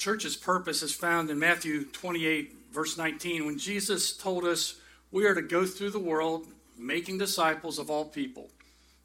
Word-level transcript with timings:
church's 0.00 0.34
purpose 0.34 0.82
is 0.82 0.94
found 0.94 1.28
in 1.28 1.38
Matthew 1.38 1.84
28, 1.84 2.56
verse 2.72 2.96
19, 2.96 3.44
when 3.44 3.58
Jesus 3.58 4.16
told 4.16 4.46
us 4.46 4.76
we 5.12 5.26
are 5.26 5.34
to 5.34 5.42
go 5.42 5.66
through 5.66 5.90
the 5.90 5.98
world 5.98 6.46
making 6.78 7.18
disciples 7.18 7.78
of 7.78 7.90
all 7.90 8.06
people. 8.06 8.48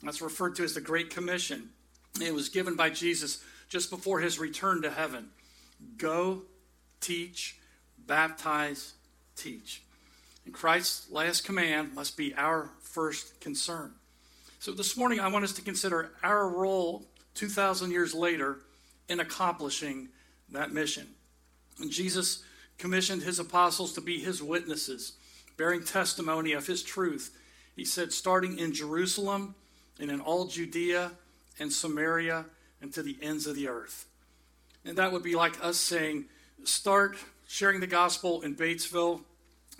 That's 0.01 0.21
referred 0.21 0.55
to 0.55 0.63
as 0.63 0.73
the 0.73 0.79
Great 0.79 1.09
Commission. 1.09 1.69
It 2.21 2.33
was 2.33 2.47
given 2.47 2.77
by 2.77 2.91
Jesus 2.91 3.43
just 3.67 3.89
before 3.89 4.21
his 4.21 4.39
return 4.39 4.83
to 4.83 4.89
heaven. 4.89 5.27
Go, 5.97 6.43
teach, 7.01 7.59
baptize, 8.07 8.93
teach. 9.35 9.81
And 10.45 10.53
Christ's 10.53 11.11
last 11.11 11.43
command 11.43 11.93
must 11.93 12.15
be 12.15 12.33
our 12.35 12.69
first 12.79 13.41
concern. 13.41 13.91
So 14.59 14.71
this 14.71 14.95
morning, 14.95 15.19
I 15.19 15.27
want 15.27 15.43
us 15.43 15.53
to 15.53 15.61
consider 15.61 16.11
our 16.23 16.47
role 16.47 17.05
2,000 17.33 17.91
years 17.91 18.13
later 18.13 18.59
in 19.09 19.19
accomplishing 19.19 20.07
that 20.55 20.73
mission. 20.73 21.07
And 21.79 21.91
Jesus 21.91 22.43
commissioned 22.77 23.21
his 23.21 23.39
apostles 23.39 23.93
to 23.93 24.01
be 24.01 24.19
his 24.19 24.41
witnesses, 24.41 25.13
bearing 25.57 25.83
testimony 25.83 26.53
of 26.53 26.67
his 26.67 26.83
truth. 26.83 27.35
He 27.75 27.85
said, 27.85 28.11
starting 28.11 28.59
in 28.59 28.73
Jerusalem 28.73 29.55
and 29.99 30.09
in 30.09 30.19
all 30.19 30.45
Judea 30.45 31.11
and 31.59 31.71
Samaria 31.71 32.45
and 32.81 32.93
to 32.93 33.01
the 33.01 33.17
ends 33.21 33.47
of 33.47 33.55
the 33.55 33.67
earth. 33.67 34.05
And 34.83 34.97
that 34.97 35.11
would 35.11 35.23
be 35.23 35.35
like 35.35 35.63
us 35.63 35.77
saying, 35.77 36.25
start 36.63 37.17
sharing 37.47 37.79
the 37.79 37.87
gospel 37.87 38.41
in 38.41 38.55
Batesville, 38.55 39.21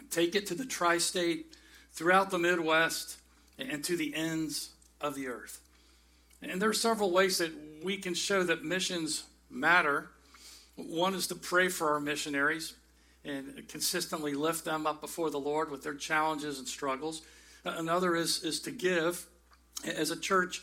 take 0.09 0.35
it 0.35 0.47
to 0.47 0.55
the 0.55 0.66
tri 0.66 0.97
state, 0.97 1.47
throughout 1.94 2.30
the 2.30 2.39
Midwest, 2.39 3.17
and 3.57 3.83
to 3.85 3.95
the 3.95 4.13
ends 4.13 4.71
of 4.99 5.16
the 5.16 5.27
earth. 5.27 5.61
And 6.41 6.61
there 6.61 6.69
are 6.69 6.73
several 6.73 7.11
ways 7.11 7.38
that 7.38 7.52
we 7.83 7.97
can 7.97 8.13
show 8.13 8.44
that 8.44 8.63
missions 8.63 9.23
matter. 9.49 10.09
One 10.75 11.13
is 11.13 11.27
to 11.27 11.35
pray 11.35 11.70
for 11.70 11.93
our 11.93 11.99
missionaries 11.99 12.73
and 13.23 13.67
consistently 13.67 14.33
lift 14.33 14.66
them 14.66 14.86
up 14.86 15.02
before 15.02 15.30
the 15.30 15.39
Lord 15.39 15.72
with 15.72 15.83
their 15.83 15.95
challenges 15.95 16.59
and 16.59 16.67
struggles. 16.67 17.22
Another 17.63 18.16
is, 18.16 18.44
is 18.44 18.59
to 18.61 18.72
give. 18.72 19.25
As 19.85 20.11
a 20.11 20.19
church, 20.19 20.61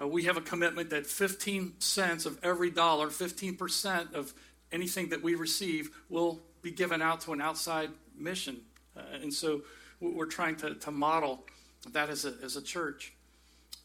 uh, 0.00 0.08
we 0.08 0.24
have 0.24 0.36
a 0.36 0.40
commitment 0.40 0.90
that 0.90 1.06
15 1.06 1.74
cents 1.78 2.26
of 2.26 2.38
every 2.42 2.70
dollar, 2.70 3.08
15% 3.08 4.14
of 4.14 4.32
anything 4.72 5.10
that 5.10 5.22
we 5.22 5.34
receive, 5.34 5.90
will 6.08 6.42
be 6.60 6.70
given 6.70 7.02
out 7.02 7.20
to 7.22 7.32
an 7.32 7.40
outside 7.40 7.90
mission. 8.16 8.60
Uh, 8.96 9.02
and 9.22 9.32
so 9.32 9.62
we're 10.00 10.26
trying 10.26 10.56
to, 10.56 10.74
to 10.74 10.90
model 10.90 11.44
that 11.90 12.08
as 12.08 12.24
a, 12.24 12.34
as 12.42 12.56
a 12.56 12.62
church. 12.62 13.12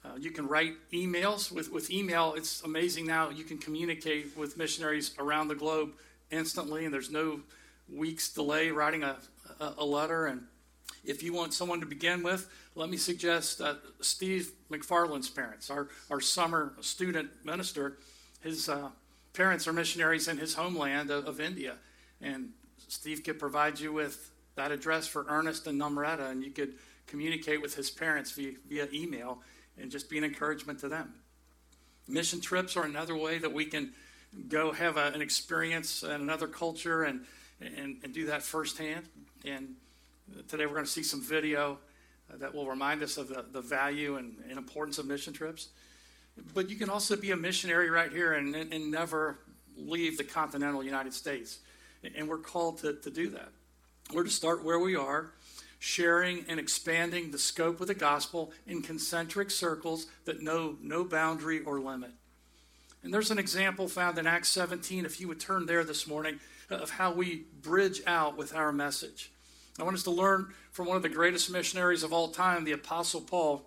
Uh, 0.08 0.16
you 0.18 0.32
can 0.32 0.48
write 0.48 0.74
emails. 0.94 1.52
With, 1.52 1.72
with 1.72 1.92
email, 1.92 2.34
it's 2.36 2.62
amazing 2.64 3.06
now. 3.06 3.30
You 3.30 3.44
can 3.44 3.58
communicate 3.58 4.38
with 4.38 4.58
missionaries 4.58 5.14
around 5.20 5.48
the 5.48 5.56
globe 5.56 5.92
instantly, 6.32 6.86
and 6.86 6.94
there's 6.94 7.12
no 7.12 7.42
weeks 7.92 8.30
delay 8.30 8.70
writing 8.70 9.04
a, 9.04 9.18
a, 9.60 9.74
a 9.80 9.86
letter. 9.86 10.28
And 10.28 10.44
if 11.04 11.24
you 11.24 11.34
want 11.34 11.54
someone 11.54 11.80
to 11.82 11.86
begin 11.86 12.24
with, 12.24 12.50
let 12.76 12.90
me 12.90 12.98
suggest 12.98 13.60
uh, 13.60 13.76
Steve 14.02 14.52
McFarland's 14.72 15.30
parents, 15.30 15.70
our, 15.70 15.90
our 16.10 16.22
summer 16.22 16.74
student 16.82 17.30
minister. 17.44 17.98
His 18.42 18.70
uh, 18.70 18.90
parents 19.34 19.68
are 19.68 19.74
missionaries 19.74 20.28
in 20.28 20.38
his 20.38 20.54
homeland 20.54 21.10
of, 21.10 21.26
of, 21.26 21.42
India. 21.42 21.76
And 22.22 22.50
Steve 22.88 23.24
could 23.24 23.40
provide 23.40 23.80
you 23.80 23.92
with 23.92 24.32
that 24.56 24.72
address 24.72 25.08
for 25.08 25.26
Ernest 25.28 25.68
and 25.68 25.80
Namrata, 25.82 26.32
and 26.32 26.44
you 26.44 26.52
could 26.52 26.76
communicate 27.08 27.62
with 27.62 27.76
his 27.76 27.90
parents 27.90 28.32
via, 28.32 28.54
via 28.68 28.88
email 28.94 29.40
and 29.80 29.92
just 29.92 30.10
be 30.10 30.18
an 30.18 30.24
encouragement 30.24 30.80
to 30.80 30.90
them. 30.90 31.14
Mission 32.08 32.40
trips 32.40 32.78
are 32.78 32.84
another 32.84 33.16
way 33.16 33.38
that 33.38 33.52
we 33.52 33.66
can 33.66 33.92
go 34.48 34.72
have 34.72 34.98
a, 34.98 35.08
an 35.08 35.22
experience 35.22 36.04
in 36.04 36.12
another 36.12 36.48
culture 36.48 37.04
and, 37.04 37.26
and, 37.62 37.98
and 38.04 38.14
do 38.14 38.26
that 38.28 38.44
firsthand. 38.44 39.06
And 39.46 39.76
today 40.48 40.66
we're 40.66 40.74
going 40.74 40.86
to 40.86 40.92
see 40.92 41.04
some 41.04 41.22
video 41.22 41.80
uh, 42.32 42.38
that 42.38 42.54
will 42.54 42.68
remind 42.68 43.04
us 43.04 43.18
of 43.18 43.30
the, 43.30 43.46
the 43.52 43.62
value 43.62 44.18
and, 44.18 44.38
and 44.50 44.58
importance 44.58 44.98
of 44.98 45.06
mission 45.06 45.34
trips. 45.34 45.70
But 46.54 46.70
you 46.70 46.76
can 46.76 46.90
also 46.90 47.16
be 47.16 47.32
a 47.32 47.38
missionary 47.38 47.90
right 47.90 48.12
here 48.12 48.34
and, 48.34 48.56
and 48.56 48.92
never 48.92 49.40
leave 49.76 50.18
the 50.18 50.24
continental 50.24 50.84
United 50.84 51.14
States. 51.14 51.60
And 52.16 52.28
we're 52.28 52.38
called 52.38 52.80
to, 52.80 52.94
to 52.94 53.10
do 53.10 53.30
that. 53.32 53.50
We're 54.14 54.24
to 54.24 54.30
start 54.30 54.64
where 54.64 54.80
we 54.80 54.96
are 54.96 55.34
sharing 55.80 56.46
and 56.48 56.60
expanding 56.60 57.32
the 57.32 57.38
scope 57.38 57.80
of 57.82 57.88
the 57.88 57.94
gospel 57.94 58.52
in 58.66 58.82
concentric 58.82 59.52
circles 59.52 60.08
that 60.26 60.42
know 60.42 60.78
no 60.82 61.04
boundary 61.04 61.60
or 61.62 61.80
limit. 61.80 62.12
And 63.04 63.14
there's 63.14 63.32
an 63.32 63.40
example 63.40 63.88
found 63.88 64.18
in 64.18 64.28
Acts 64.28 64.50
17, 64.50 65.06
if 65.06 65.22
you 65.22 65.28
would 65.28 65.40
turn 65.40 65.66
there 65.66 65.84
this 65.84 66.08
morning, 66.08 66.40
of 66.70 66.90
how 66.90 67.14
we 67.14 67.46
bridge 67.62 68.02
out 68.06 68.38
with 68.38 68.56
our 68.56 68.72
message. 68.72 69.32
I 69.80 69.84
want 69.84 69.96
us 69.96 70.04
to 70.04 70.12
learn 70.12 70.54
from 70.72 70.88
one 70.88 70.98
of 70.98 71.04
the 71.04 71.10
greatest 71.10 71.52
missionaries 71.52 72.04
of 72.04 72.12
all 72.12 72.30
time, 72.30 72.64
the 72.64 72.72
Apostle 72.72 73.22
Paul, 73.22 73.64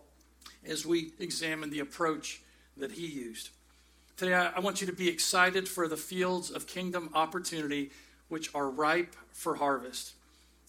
as 0.66 0.84
we 0.84 1.12
examine 1.18 1.70
the 1.70 1.80
approach 1.80 2.42
that 2.76 2.92
he 2.92 3.06
used. 3.06 3.50
Today, 4.16 4.34
I 4.34 4.60
want 4.60 4.80
you 4.80 4.86
to 4.86 4.92
be 4.92 5.08
excited 5.08 5.68
for 5.68 5.88
the 5.88 5.96
fields 5.96 6.50
of 6.50 6.66
kingdom 6.66 7.10
opportunity 7.14 7.90
which 8.28 8.54
are 8.54 8.68
ripe 8.68 9.16
for 9.32 9.54
harvest 9.54 10.12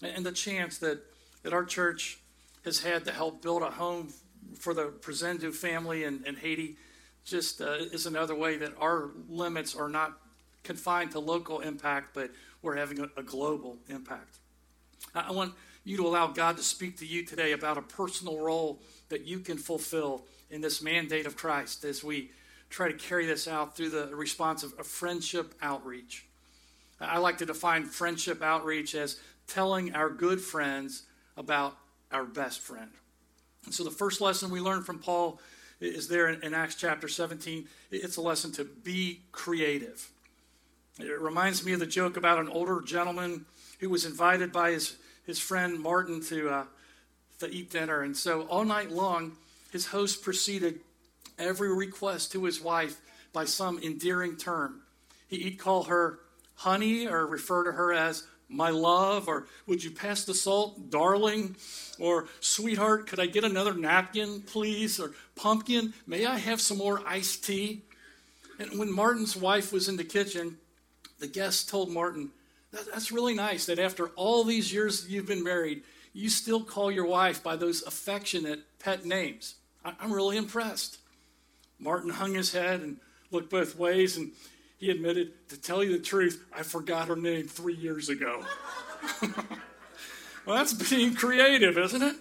and 0.00 0.24
the 0.24 0.32
chance 0.32 0.78
that 0.78 1.00
that 1.42 1.52
our 1.52 1.64
church 1.64 2.18
has 2.64 2.80
had 2.80 3.04
to 3.04 3.12
help 3.12 3.42
build 3.42 3.62
a 3.62 3.70
home 3.70 4.12
for 4.58 4.74
the 4.74 4.92
Prezendu 5.00 5.52
family 5.52 6.04
in, 6.04 6.22
in 6.26 6.36
Haiti 6.36 6.76
just 7.24 7.60
uh, 7.60 7.72
is 7.92 8.06
another 8.06 8.34
way 8.34 8.56
that 8.56 8.72
our 8.80 9.10
limits 9.28 9.74
are 9.74 9.88
not 9.88 10.18
confined 10.64 11.12
to 11.12 11.20
local 11.20 11.60
impact, 11.60 12.14
but 12.14 12.30
we're 12.62 12.76
having 12.76 13.00
a, 13.00 13.08
a 13.16 13.22
global 13.22 13.78
impact. 13.88 14.38
I, 15.14 15.28
I 15.28 15.30
want 15.32 15.54
you 15.84 15.96
to 15.96 16.06
allow 16.06 16.28
God 16.28 16.56
to 16.56 16.62
speak 16.62 16.98
to 16.98 17.06
you 17.06 17.24
today 17.24 17.52
about 17.52 17.78
a 17.78 17.82
personal 17.82 18.38
role 18.38 18.80
that 19.08 19.26
you 19.26 19.40
can 19.40 19.56
fulfill 19.56 20.24
in 20.50 20.60
this 20.60 20.82
mandate 20.82 21.26
of 21.26 21.36
Christ 21.36 21.84
as 21.84 22.04
we 22.04 22.30
try 22.70 22.90
to 22.90 22.96
carry 22.96 23.26
this 23.26 23.48
out 23.48 23.76
through 23.76 23.90
the 23.90 24.06
response 24.14 24.62
of, 24.62 24.72
of 24.78 24.86
friendship 24.86 25.54
outreach. 25.60 26.26
I 27.00 27.18
like 27.18 27.38
to 27.38 27.46
define 27.46 27.84
friendship 27.84 28.42
outreach 28.42 28.94
as 28.94 29.18
telling 29.48 29.94
our 29.94 30.08
good 30.08 30.40
friends 30.40 31.02
about 31.36 31.76
our 32.10 32.24
best 32.24 32.60
friend. 32.60 32.90
And 33.64 33.74
so 33.74 33.84
the 33.84 33.90
first 33.90 34.20
lesson 34.20 34.50
we 34.50 34.60
learn 34.60 34.82
from 34.82 34.98
Paul 34.98 35.40
is 35.80 36.08
there 36.08 36.28
in, 36.28 36.54
Acts 36.54 36.76
chapter 36.76 37.08
17. 37.08 37.66
It's 37.90 38.16
a 38.16 38.20
lesson 38.20 38.52
to 38.52 38.64
be 38.64 39.22
creative. 39.32 40.08
It 40.98 41.20
reminds 41.20 41.64
me 41.64 41.72
of 41.72 41.80
the 41.80 41.86
joke 41.86 42.16
about 42.16 42.38
an 42.38 42.48
older 42.48 42.80
gentleman 42.80 43.46
who 43.80 43.88
was 43.88 44.04
invited 44.04 44.52
by 44.52 44.72
his, 44.72 44.96
his 45.26 45.38
friend 45.38 45.80
Martin 45.80 46.22
to, 46.24 46.50
uh, 46.50 46.64
to 47.40 47.48
eat 47.50 47.70
dinner. 47.70 48.02
And 48.02 48.16
so 48.16 48.42
all 48.42 48.64
night 48.64 48.90
long, 48.90 49.32
his 49.72 49.86
host 49.86 50.22
proceeded 50.22 50.80
every 51.38 51.74
request 51.74 52.32
to 52.32 52.44
his 52.44 52.60
wife 52.60 53.00
by 53.32 53.44
some 53.44 53.78
endearing 53.82 54.36
term. 54.36 54.82
He'd 55.28 55.58
call 55.58 55.84
her 55.84 56.20
honey 56.56 57.08
or 57.08 57.26
refer 57.26 57.64
to 57.64 57.72
her 57.72 57.92
as 57.92 58.24
my 58.52 58.70
love, 58.70 59.28
or 59.28 59.46
would 59.66 59.82
you 59.82 59.90
pass 59.90 60.24
the 60.24 60.34
salt, 60.34 60.90
darling, 60.90 61.56
or 61.98 62.28
sweetheart, 62.40 63.06
could 63.06 63.20
I 63.20 63.26
get 63.26 63.44
another 63.44 63.74
napkin, 63.74 64.42
please, 64.42 65.00
or 65.00 65.12
pumpkin, 65.36 65.94
may 66.06 66.26
I 66.26 66.38
have 66.38 66.60
some 66.60 66.78
more 66.78 67.02
iced 67.06 67.44
tea? 67.44 67.82
And 68.58 68.78
when 68.78 68.92
Martin's 68.92 69.36
wife 69.36 69.72
was 69.72 69.88
in 69.88 69.96
the 69.96 70.04
kitchen, 70.04 70.58
the 71.18 71.26
guest 71.26 71.68
told 71.68 71.90
Martin, 71.90 72.30
that, 72.72 72.86
That's 72.92 73.12
really 73.12 73.34
nice 73.34 73.66
that 73.66 73.78
after 73.78 74.08
all 74.08 74.44
these 74.44 74.72
years 74.72 75.08
you've 75.08 75.26
been 75.26 75.44
married, 75.44 75.82
you 76.12 76.28
still 76.28 76.62
call 76.62 76.90
your 76.90 77.06
wife 77.06 77.42
by 77.42 77.56
those 77.56 77.82
affectionate 77.82 78.60
pet 78.78 79.04
names. 79.04 79.54
I'm 79.84 80.12
really 80.12 80.36
impressed. 80.36 80.98
Martin 81.78 82.10
hung 82.10 82.34
his 82.34 82.52
head 82.52 82.80
and 82.80 82.98
looked 83.30 83.50
both 83.50 83.76
ways, 83.76 84.16
and 84.16 84.32
he 84.82 84.90
admitted, 84.90 85.48
to 85.48 85.56
tell 85.56 85.84
you 85.84 85.92
the 85.92 86.02
truth, 86.02 86.44
I 86.52 86.64
forgot 86.64 87.06
her 87.06 87.14
name 87.14 87.46
three 87.46 87.76
years 87.76 88.08
ago. 88.08 88.44
well, 90.44 90.56
that's 90.56 90.72
being 90.72 91.14
creative, 91.14 91.78
isn't 91.78 92.02
it? 92.02 92.16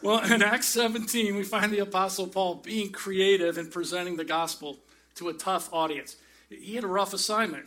Well, 0.00 0.20
in 0.24 0.42
Acts 0.42 0.68
17, 0.70 1.36
we 1.36 1.42
find 1.42 1.70
the 1.70 1.80
Apostle 1.80 2.28
Paul 2.28 2.54
being 2.54 2.92
creative 2.92 3.58
in 3.58 3.68
presenting 3.68 4.16
the 4.16 4.24
gospel 4.24 4.78
to 5.16 5.28
a 5.28 5.34
tough 5.34 5.68
audience. 5.70 6.16
He 6.48 6.76
had 6.76 6.84
a 6.84 6.86
rough 6.86 7.12
assignment. 7.12 7.66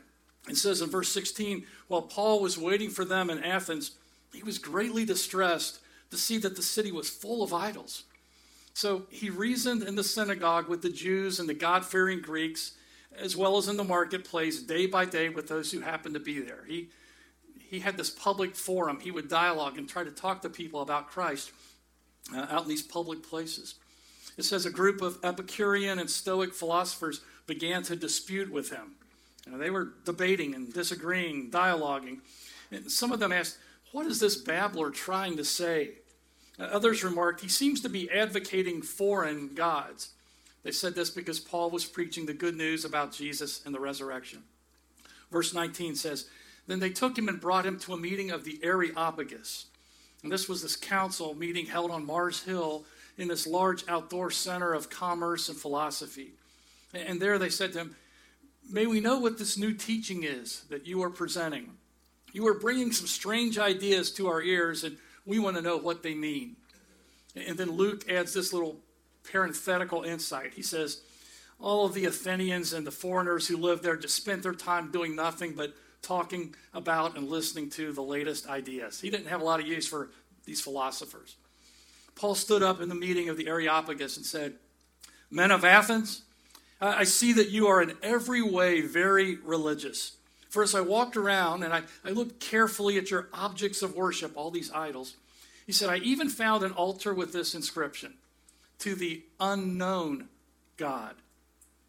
It 0.49 0.57
says 0.57 0.81
in 0.81 0.89
verse 0.89 1.09
16, 1.09 1.63
while 1.87 2.01
Paul 2.01 2.39
was 2.39 2.57
waiting 2.57 2.89
for 2.89 3.05
them 3.05 3.29
in 3.29 3.43
Athens, 3.43 3.91
he 4.33 4.41
was 4.41 4.57
greatly 4.57 5.05
distressed 5.05 5.81
to 6.09 6.17
see 6.17 6.39
that 6.39 6.55
the 6.55 6.63
city 6.63 6.91
was 6.91 7.11
full 7.11 7.43
of 7.43 7.53
idols. 7.53 8.05
So 8.73 9.03
he 9.11 9.29
reasoned 9.29 9.83
in 9.83 9.93
the 9.93 10.03
synagogue 10.03 10.67
with 10.67 10.81
the 10.81 10.89
Jews 10.89 11.39
and 11.39 11.47
the 11.47 11.53
God 11.53 11.85
fearing 11.85 12.21
Greeks 12.21 12.71
as 13.17 13.35
well 13.35 13.57
as 13.57 13.67
in 13.67 13.77
the 13.77 13.83
marketplace 13.83 14.61
day 14.61 14.85
by 14.85 15.05
day 15.05 15.29
with 15.29 15.47
those 15.47 15.71
who 15.71 15.79
happened 15.79 16.13
to 16.15 16.19
be 16.19 16.39
there. 16.39 16.63
He, 16.67 16.89
he 17.57 17.79
had 17.79 17.97
this 17.97 18.09
public 18.09 18.55
forum. 18.55 18.99
He 18.99 19.11
would 19.11 19.29
dialogue 19.29 19.77
and 19.77 19.87
try 19.87 20.03
to 20.03 20.11
talk 20.11 20.41
to 20.41 20.49
people 20.49 20.81
about 20.81 21.07
Christ 21.07 21.51
uh, 22.35 22.47
out 22.49 22.63
in 22.63 22.69
these 22.69 22.81
public 22.81 23.23
places. 23.23 23.75
It 24.37 24.43
says 24.43 24.65
a 24.65 24.71
group 24.71 25.01
of 25.01 25.19
Epicurean 25.23 25.99
and 25.99 26.09
Stoic 26.09 26.53
philosophers 26.53 27.21
began 27.47 27.83
to 27.83 27.95
dispute 27.95 28.51
with 28.51 28.69
him. 28.69 28.95
And 29.45 29.61
they 29.61 29.69
were 29.69 29.93
debating 30.05 30.55
and 30.55 30.73
disagreeing, 30.73 31.51
dialoguing. 31.51 32.19
And 32.71 32.91
some 32.91 33.11
of 33.11 33.19
them 33.19 33.31
asked, 33.31 33.57
What 33.91 34.07
is 34.07 34.19
this 34.19 34.35
babbler 34.35 34.89
trying 34.89 35.37
to 35.37 35.45
say? 35.45 35.91
Others 36.59 37.03
remarked, 37.03 37.41
He 37.41 37.47
seems 37.47 37.81
to 37.81 37.89
be 37.89 38.09
advocating 38.09 38.81
foreign 38.81 39.53
gods. 39.53 40.09
They 40.65 40.71
said 40.71 40.95
this 40.95 41.11
because 41.11 41.39
Paul 41.39 41.69
was 41.69 41.85
preaching 41.85 42.25
the 42.25 42.33
good 42.33 42.55
news 42.55 42.85
about 42.85 43.13
Jesus 43.13 43.63
and 43.67 43.73
the 43.73 43.79
resurrection. 43.79 44.41
Verse 45.31 45.53
19 45.53 45.95
says, 45.95 46.27
Then 46.65 46.79
they 46.79 46.89
took 46.89 47.15
him 47.15 47.27
and 47.27 47.39
brought 47.39 47.67
him 47.67 47.77
to 47.81 47.93
a 47.93 47.97
meeting 47.97 48.31
of 48.31 48.43
the 48.43 48.59
Areopagus. 48.63 49.67
And 50.23 50.31
this 50.31 50.49
was 50.49 50.63
this 50.63 50.75
council 50.75 51.35
meeting 51.35 51.67
held 51.67 51.91
on 51.91 52.03
Mars 52.03 52.41
Hill 52.41 52.83
in 53.15 53.27
this 53.27 53.45
large 53.45 53.87
outdoor 53.87 54.31
center 54.31 54.73
of 54.73 54.89
commerce 54.89 55.49
and 55.49 55.57
philosophy. 55.57 56.31
And 56.95 57.21
there 57.21 57.37
they 57.37 57.49
said 57.49 57.73
to 57.73 57.81
him, 57.81 57.95
May 58.67 58.87
we 58.87 58.99
know 58.99 59.19
what 59.19 59.37
this 59.37 59.59
new 59.59 59.71
teaching 59.71 60.23
is 60.23 60.63
that 60.69 60.87
you 60.87 61.03
are 61.03 61.11
presenting. 61.11 61.73
You 62.33 62.47
are 62.47 62.59
bringing 62.59 62.91
some 62.91 63.05
strange 63.05 63.59
ideas 63.59 64.11
to 64.13 64.27
our 64.29 64.41
ears, 64.41 64.83
and 64.83 64.97
we 65.27 65.37
want 65.37 65.57
to 65.57 65.61
know 65.61 65.77
what 65.77 66.01
they 66.01 66.15
mean. 66.15 66.55
And 67.35 67.55
then 67.55 67.69
Luke 67.69 68.09
adds 68.09 68.33
this 68.33 68.51
little 68.51 68.79
parenthetical 69.31 70.03
insight. 70.03 70.53
He 70.53 70.61
says, 70.61 71.01
All 71.59 71.85
of 71.85 71.93
the 71.93 72.05
Athenians 72.05 72.73
and 72.73 72.85
the 72.85 72.91
foreigners 72.91 73.47
who 73.47 73.57
lived 73.57 73.83
there 73.83 73.95
just 73.95 74.15
spent 74.15 74.43
their 74.43 74.53
time 74.53 74.91
doing 74.91 75.15
nothing 75.15 75.53
but 75.53 75.73
talking 76.01 76.55
about 76.73 77.17
and 77.17 77.27
listening 77.27 77.69
to 77.71 77.91
the 77.91 78.01
latest 78.01 78.47
ideas. 78.47 79.01
He 79.01 79.09
didn't 79.09 79.27
have 79.27 79.41
a 79.41 79.45
lot 79.45 79.59
of 79.59 79.67
use 79.67 79.87
for 79.87 80.09
these 80.45 80.61
philosophers. 80.61 81.35
Paul 82.15 82.35
stood 82.35 82.63
up 82.63 82.79
in 82.79 82.89
the 82.89 82.95
meeting 82.95 83.29
of 83.29 83.37
the 83.37 83.47
Areopagus 83.47 84.15
and 84.15 84.25
said, 84.25 84.53
Men 85.31 85.51
of 85.51 85.65
Athens, 85.65 86.21
I 86.79 87.03
see 87.03 87.33
that 87.33 87.49
you 87.49 87.67
are 87.67 87.81
in 87.81 87.93
every 88.03 88.41
way 88.41 88.81
very 88.81 89.37
religious. 89.37 90.13
For 90.49 90.63
as 90.63 90.75
I 90.75 90.81
walked 90.81 91.17
around 91.17 91.63
and 91.63 91.73
I, 91.73 91.81
I 92.05 92.11
looked 92.11 92.39
carefully 92.39 92.97
at 92.97 93.11
your 93.11 93.27
objects 93.33 93.81
of 93.81 93.95
worship, 93.95 94.33
all 94.35 94.51
these 94.51 94.71
idols, 94.71 95.15
he 95.65 95.71
said, 95.71 95.89
I 95.89 95.97
even 95.97 96.29
found 96.29 96.63
an 96.63 96.71
altar 96.71 97.13
with 97.13 97.33
this 97.33 97.55
inscription 97.55 98.13
to 98.79 98.95
the 98.95 99.23
unknown 99.39 100.29
God. 100.77 101.15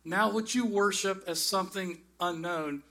Now, 0.05 0.31
what 0.31 0.55
you 0.55 0.67
worship 0.67 1.25
as 1.27 1.41
something 1.41 1.99
unknown, 2.21 2.83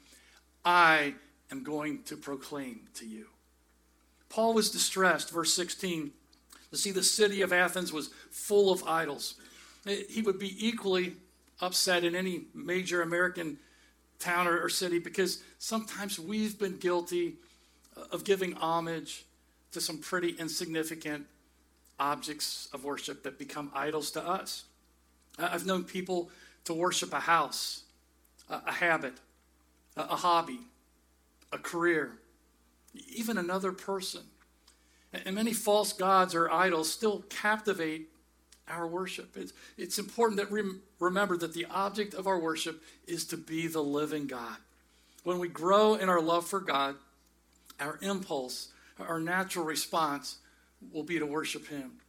I 0.63 1.15
am 1.51 1.63
going 1.63 2.03
to 2.03 2.17
proclaim 2.17 2.81
to 2.95 3.05
you. 3.05 3.27
Paul 4.29 4.53
was 4.53 4.69
distressed, 4.69 5.31
verse 5.31 5.53
16, 5.53 6.11
to 6.71 6.77
see 6.77 6.91
the 6.91 7.03
city 7.03 7.41
of 7.41 7.53
Athens 7.53 7.93
was 7.93 8.09
full 8.31 8.71
of 8.71 8.83
idols. 8.83 9.35
Eh, 9.87 10.03
he 10.09 10.21
would 10.21 10.39
be 10.39 10.67
equally 10.67 11.15
upset 11.61 12.03
in 12.03 12.15
any 12.15 12.45
major 12.53 13.01
American 13.01 13.57
town 14.19 14.47
or, 14.47 14.67
city 14.69 14.99
because 14.99 15.41
sometimes 15.59 16.19
we've 16.19 16.57
been 16.57 16.77
guilty 16.77 17.35
uh, 17.95 18.03
of 18.11 18.23
giving 18.23 18.53
homage 18.53 19.25
to 19.71 19.79
some 19.79 19.97
pretty 19.97 20.29
insignificant 20.39 21.25
objects 21.99 22.67
of 22.73 22.83
worship 22.83 23.23
that 23.23 23.39
become 23.39 23.71
idols 23.73 24.11
to 24.11 24.25
us. 24.25 24.65
I've 25.37 25.65
known 25.65 25.83
people 25.83 26.29
to 26.65 26.73
worship 26.73 27.13
a 27.13 27.19
house, 27.19 27.83
a, 28.49 28.71
habit, 28.71 29.13
a, 29.95 30.01
a 30.01 30.15
hobby, 30.15 30.59
a 31.51 31.57
career, 31.57 32.17
even 33.13 33.37
another 33.37 33.71
person. 33.71 34.21
And 35.13 35.35
many 35.35 35.53
false 35.53 35.93
gods 35.93 36.35
or 36.35 36.51
idols 36.51 36.91
still 36.91 37.23
captivate 37.29 38.09
our 38.67 38.87
worship. 38.87 39.37
It's, 39.37 39.53
it's 39.77 39.99
important 39.99 40.37
that 40.39 40.51
we 40.51 40.63
remember 40.99 41.37
that 41.37 41.53
the 41.53 41.65
object 41.65 42.13
of 42.13 42.27
our 42.27 42.39
worship 42.39 42.83
is 43.07 43.25
to 43.25 43.37
be 43.37 43.67
the 43.67 43.83
living 43.83 44.27
God. 44.27 44.57
When 45.23 45.39
we 45.39 45.47
grow 45.47 45.95
in 45.95 46.09
our 46.09 46.21
love 46.21 46.47
for 46.47 46.59
God, 46.59 46.95
our 47.79 47.99
impulse, 48.01 48.69
our 48.99 49.19
natural 49.19 49.65
response 49.65 50.37
will 50.91 51.03
be 51.03 51.19
to 51.19 51.25
worship 51.25 51.67
Him. 51.67 51.99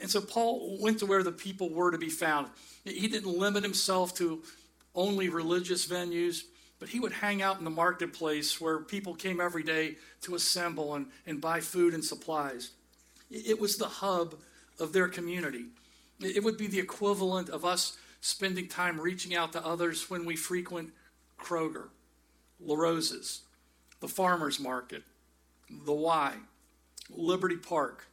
And 0.00 0.10
so 0.10 0.20
Paul 0.20 0.78
went 0.80 1.00
to 1.00 1.06
where 1.06 1.22
the 1.22 1.32
people 1.32 1.70
were 1.70 1.90
to 1.90 1.98
be 1.98 2.10
found. 2.10 2.48
He 2.84 3.08
didn't 3.08 3.36
limit 3.36 3.64
himself 3.64 4.14
to 4.16 4.42
only 4.94 5.28
religious 5.28 5.86
venues, 5.86 6.42
but 6.78 6.88
he 6.88 7.00
would 7.00 7.12
hang 7.12 7.42
out 7.42 7.58
in 7.58 7.64
the 7.64 7.70
marketplace 7.70 8.60
where 8.60 8.78
people 8.78 9.14
came 9.14 9.40
every 9.40 9.62
day 9.62 9.96
to 10.22 10.34
assemble 10.34 10.94
and, 10.94 11.06
and 11.26 11.40
buy 11.40 11.60
food 11.60 11.92
and 11.92 12.04
supplies. 12.04 12.70
It 13.30 13.60
was 13.60 13.76
the 13.76 13.86
hub 13.86 14.36
of 14.78 14.92
their 14.92 15.08
community. 15.08 15.66
It 16.20 16.42
would 16.42 16.56
be 16.56 16.66
the 16.66 16.78
equivalent 16.78 17.48
of 17.48 17.64
us 17.64 17.96
spending 18.20 18.68
time 18.68 19.00
reaching 19.00 19.34
out 19.34 19.52
to 19.52 19.64
others 19.64 20.10
when 20.10 20.24
we 20.24 20.36
frequent 20.36 20.90
Kroger, 21.38 21.88
La 22.60 22.76
Rosa's, 22.76 23.42
the 24.00 24.08
farmer's 24.08 24.60
market, 24.60 25.02
the 25.70 25.92
Y, 25.92 26.34
Liberty 27.14 27.56
Park. 27.56 28.06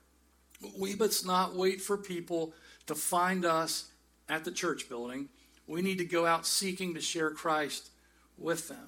We 0.78 0.96
must 0.96 1.26
not 1.26 1.56
wait 1.56 1.82
for 1.82 1.98
people 1.98 2.54
to 2.88 2.96
find 2.96 3.46
us 3.46 3.92
at 4.28 4.44
the 4.44 4.52
church 4.52 4.90
building. 4.90 5.30
We 5.68 5.82
need 5.82 5.98
to 6.00 6.06
go 6.06 6.26
out 6.26 6.46
seeking 6.46 6.94
to 6.94 7.02
share 7.02 7.32
Christ 7.32 7.90
with 8.38 8.68
them. 8.68 8.88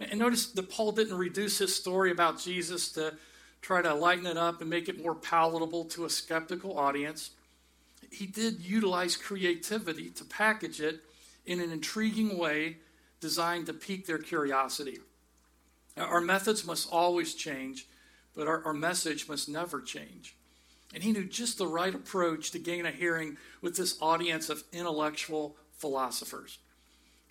And 0.00 0.18
notice 0.18 0.46
that 0.46 0.70
Paul 0.70 0.92
didn't 0.92 1.16
reduce 1.16 1.58
his 1.58 1.74
story 1.74 2.10
about 2.10 2.40
Jesus 2.40 2.90
to 2.92 3.14
try 3.62 3.80
to 3.80 3.94
lighten 3.94 4.26
it 4.26 4.36
up 4.36 4.60
and 4.60 4.68
make 4.68 4.88
it 4.88 5.02
more 5.02 5.14
palatable 5.14 5.86
to 5.86 6.04
a 6.04 6.10
skeptical 6.10 6.78
audience. 6.78 7.30
He 8.10 8.26
did 8.26 8.60
utilize 8.60 9.16
creativity 9.16 10.10
to 10.10 10.24
package 10.24 10.80
it 10.80 11.00
in 11.46 11.60
an 11.60 11.72
intriguing 11.72 12.36
way 12.38 12.78
designed 13.20 13.66
to 13.66 13.72
pique 13.72 14.06
their 14.06 14.18
curiosity. 14.18 14.98
Our 15.96 16.20
methods 16.20 16.66
must 16.66 16.88
always 16.92 17.34
change, 17.34 17.86
but 18.34 18.46
our, 18.46 18.64
our 18.64 18.74
message 18.74 19.28
must 19.28 19.48
never 19.48 19.80
change. 19.80 20.36
And 20.92 21.02
he 21.02 21.12
knew 21.12 21.24
just 21.24 21.58
the 21.58 21.66
right 21.66 21.94
approach 21.94 22.50
to 22.52 22.58
gain 22.58 22.86
a 22.86 22.90
hearing 22.90 23.36
with 23.62 23.76
this 23.76 23.96
audience 24.00 24.48
of 24.48 24.62
intellectual 24.72 25.56
philosophers 25.76 26.58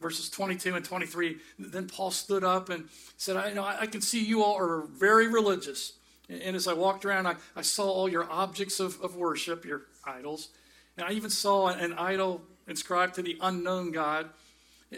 verses 0.03 0.29
22 0.29 0.75
and 0.75 0.85
23. 0.85 1.37
Then 1.57 1.87
Paul 1.87 2.11
stood 2.11 2.43
up 2.43 2.69
and 2.69 2.89
said, 3.17 3.37
I, 3.37 3.53
know, 3.53 3.63
I 3.63 3.87
can 3.87 4.01
see 4.01 4.23
you 4.23 4.43
all 4.43 4.55
are 4.57 4.81
very 4.81 5.27
religious. 5.27 5.93
And 6.29 6.55
as 6.55 6.67
I 6.67 6.73
walked 6.73 7.05
around, 7.05 7.25
I, 7.25 7.35
I 7.55 7.61
saw 7.61 7.89
all 7.89 8.09
your 8.09 8.29
objects 8.29 8.79
of, 8.79 9.01
of 9.01 9.15
worship, 9.15 9.65
your 9.65 9.83
idols. 10.05 10.49
And 10.97 11.07
I 11.07 11.13
even 11.13 11.31
saw 11.31 11.69
an 11.69 11.93
idol 11.93 12.41
inscribed 12.67 13.15
to 13.15 13.23
the 13.23 13.37
unknown 13.41 13.91
God. 13.91 14.29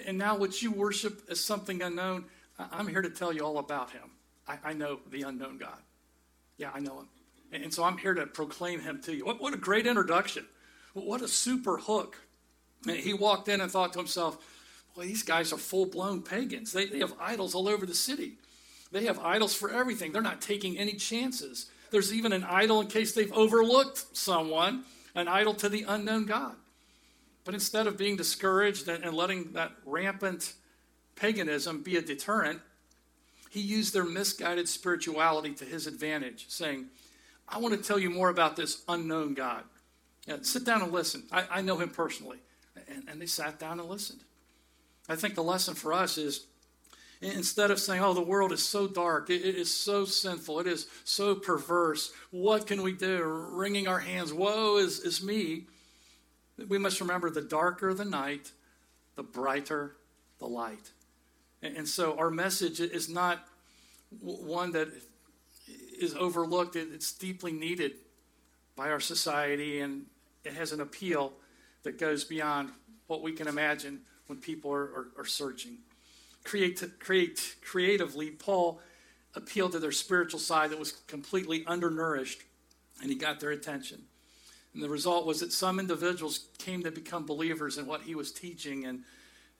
And 0.05 0.17
now, 0.17 0.35
what 0.35 0.61
you 0.61 0.71
worship 0.71 1.21
as 1.29 1.39
something 1.39 1.81
unknown, 1.81 2.25
I'm 2.59 2.87
here 2.87 3.01
to 3.01 3.09
tell 3.09 3.31
you 3.31 3.41
all 3.41 3.59
about 3.59 3.91
him. 3.91 4.09
I, 4.47 4.57
I 4.65 4.73
know 4.73 4.99
the 5.09 5.21
unknown 5.21 5.57
God. 5.57 5.77
Yeah, 6.57 6.71
I 6.73 6.79
know 6.79 6.99
him. 6.99 7.07
And 7.51 7.73
so 7.73 7.83
I'm 7.83 7.97
here 7.97 8.13
to 8.13 8.25
proclaim 8.25 8.81
him 8.81 9.01
to 9.03 9.15
you. 9.15 9.25
What, 9.25 9.41
what 9.41 9.53
a 9.53 9.57
great 9.57 9.87
introduction. 9.87 10.45
What 10.93 11.21
a 11.21 11.27
super 11.27 11.77
hook. 11.77 12.17
And 12.87 12.97
he 12.97 13.13
walked 13.13 13.47
in 13.47 13.61
and 13.61 13.71
thought 13.71 13.93
to 13.93 13.99
himself, 13.99 14.37
well, 14.95 15.05
these 15.05 15.23
guys 15.23 15.51
are 15.51 15.57
full 15.57 15.85
blown 15.85 16.21
pagans. 16.21 16.71
They, 16.71 16.85
they 16.85 16.99
have 16.99 17.13
idols 17.19 17.55
all 17.55 17.67
over 17.67 17.85
the 17.85 17.95
city. 17.95 18.33
They 18.91 19.05
have 19.05 19.19
idols 19.19 19.53
for 19.53 19.71
everything. 19.71 20.11
They're 20.11 20.21
not 20.21 20.41
taking 20.41 20.77
any 20.77 20.93
chances. 20.93 21.69
There's 21.91 22.13
even 22.13 22.31
an 22.33 22.43
idol 22.43 22.81
in 22.81 22.87
case 22.87 23.13
they've 23.13 23.31
overlooked 23.33 24.15
someone, 24.15 24.83
an 25.13 25.27
idol 25.27 25.53
to 25.55 25.69
the 25.69 25.85
unknown 25.87 26.25
God. 26.25 26.55
But 27.43 27.53
instead 27.53 27.87
of 27.87 27.97
being 27.97 28.15
discouraged 28.15 28.87
and 28.87 29.13
letting 29.13 29.53
that 29.53 29.71
rampant 29.85 30.53
paganism 31.15 31.83
be 31.83 31.97
a 31.97 32.01
deterrent, 32.01 32.59
he 33.55 33.61
used 33.61 33.93
their 33.93 34.03
misguided 34.03 34.67
spirituality 34.67 35.53
to 35.53 35.63
his 35.63 35.87
advantage, 35.87 36.47
saying, 36.49 36.87
I 37.47 37.57
want 37.59 37.73
to 37.73 37.81
tell 37.81 37.97
you 37.97 38.09
more 38.09 38.27
about 38.27 38.57
this 38.57 38.83
unknown 38.89 39.33
God. 39.33 39.63
Yeah, 40.27 40.39
sit 40.41 40.65
down 40.65 40.81
and 40.81 40.91
listen. 40.91 41.23
I, 41.31 41.45
I 41.49 41.61
know 41.61 41.77
him 41.77 41.87
personally. 41.87 42.39
And, 42.89 43.07
and 43.07 43.21
they 43.21 43.27
sat 43.27 43.57
down 43.57 43.79
and 43.79 43.87
listened. 43.87 44.19
I 45.07 45.15
think 45.15 45.35
the 45.35 45.41
lesson 45.41 45.73
for 45.73 45.93
us 45.93 46.17
is 46.17 46.47
instead 47.21 47.71
of 47.71 47.79
saying, 47.79 48.03
oh, 48.03 48.13
the 48.13 48.19
world 48.19 48.51
is 48.51 48.61
so 48.61 48.89
dark, 48.89 49.29
it, 49.29 49.45
it 49.45 49.55
is 49.55 49.73
so 49.73 50.03
sinful, 50.03 50.59
it 50.59 50.67
is 50.67 50.87
so 51.05 51.33
perverse, 51.33 52.11
what 52.31 52.67
can 52.67 52.81
we 52.81 52.91
do? 52.91 53.23
Wringing 53.23 53.87
our 53.87 53.99
hands, 53.99 54.33
woe 54.33 54.75
is, 54.75 54.99
is 54.99 55.23
me. 55.23 55.63
We 56.67 56.77
must 56.77 56.99
remember 56.99 57.29
the 57.29 57.41
darker 57.41 57.93
the 57.93 58.03
night, 58.03 58.51
the 59.15 59.23
brighter 59.23 59.95
the 60.39 60.47
light. 60.47 60.91
And, 61.65 61.87
so 61.87 62.17
our 62.17 62.29
message 62.29 62.79
is 62.79 63.09
not 63.09 63.47
one 64.21 64.71
that 64.73 64.89
is 65.99 66.13
overlooked, 66.15 66.75
it's 66.75 67.11
deeply 67.13 67.51
needed 67.51 67.93
by 68.75 68.91
our 68.91 68.99
society, 68.99 69.79
and 69.79 70.05
it 70.43 70.53
has 70.53 70.71
an 70.71 70.81
appeal 70.81 71.33
that 71.83 71.97
goes 71.97 72.23
beyond 72.23 72.69
what 73.07 73.21
we 73.21 73.31
can 73.31 73.47
imagine 73.47 74.01
when 74.27 74.39
people 74.39 74.71
are, 74.71 74.83
are, 74.83 75.07
are 75.19 75.25
searching. 75.25 75.77
Create, 76.43 76.83
create, 76.99 77.55
creatively, 77.63 78.31
Paul 78.31 78.79
appealed 79.35 79.71
to 79.73 79.79
their 79.79 79.91
spiritual 79.91 80.39
side 80.39 80.69
that 80.71 80.79
was 80.79 80.91
completely 81.07 81.65
undernourished, 81.65 82.41
and 83.01 83.09
he 83.09 83.15
got 83.15 83.39
their 83.39 83.51
attention. 83.51 84.03
And 84.73 84.83
the 84.83 84.89
result 84.89 85.25
was 85.25 85.39
that 85.39 85.53
some 85.53 85.79
individuals 85.79 86.47
came 86.57 86.83
to 86.83 86.91
become 86.91 87.25
believers 87.25 87.77
in 87.77 87.85
what 87.85 88.01
he 88.01 88.13
was 88.13 88.31
teaching 88.31 88.85
and, 88.85 89.03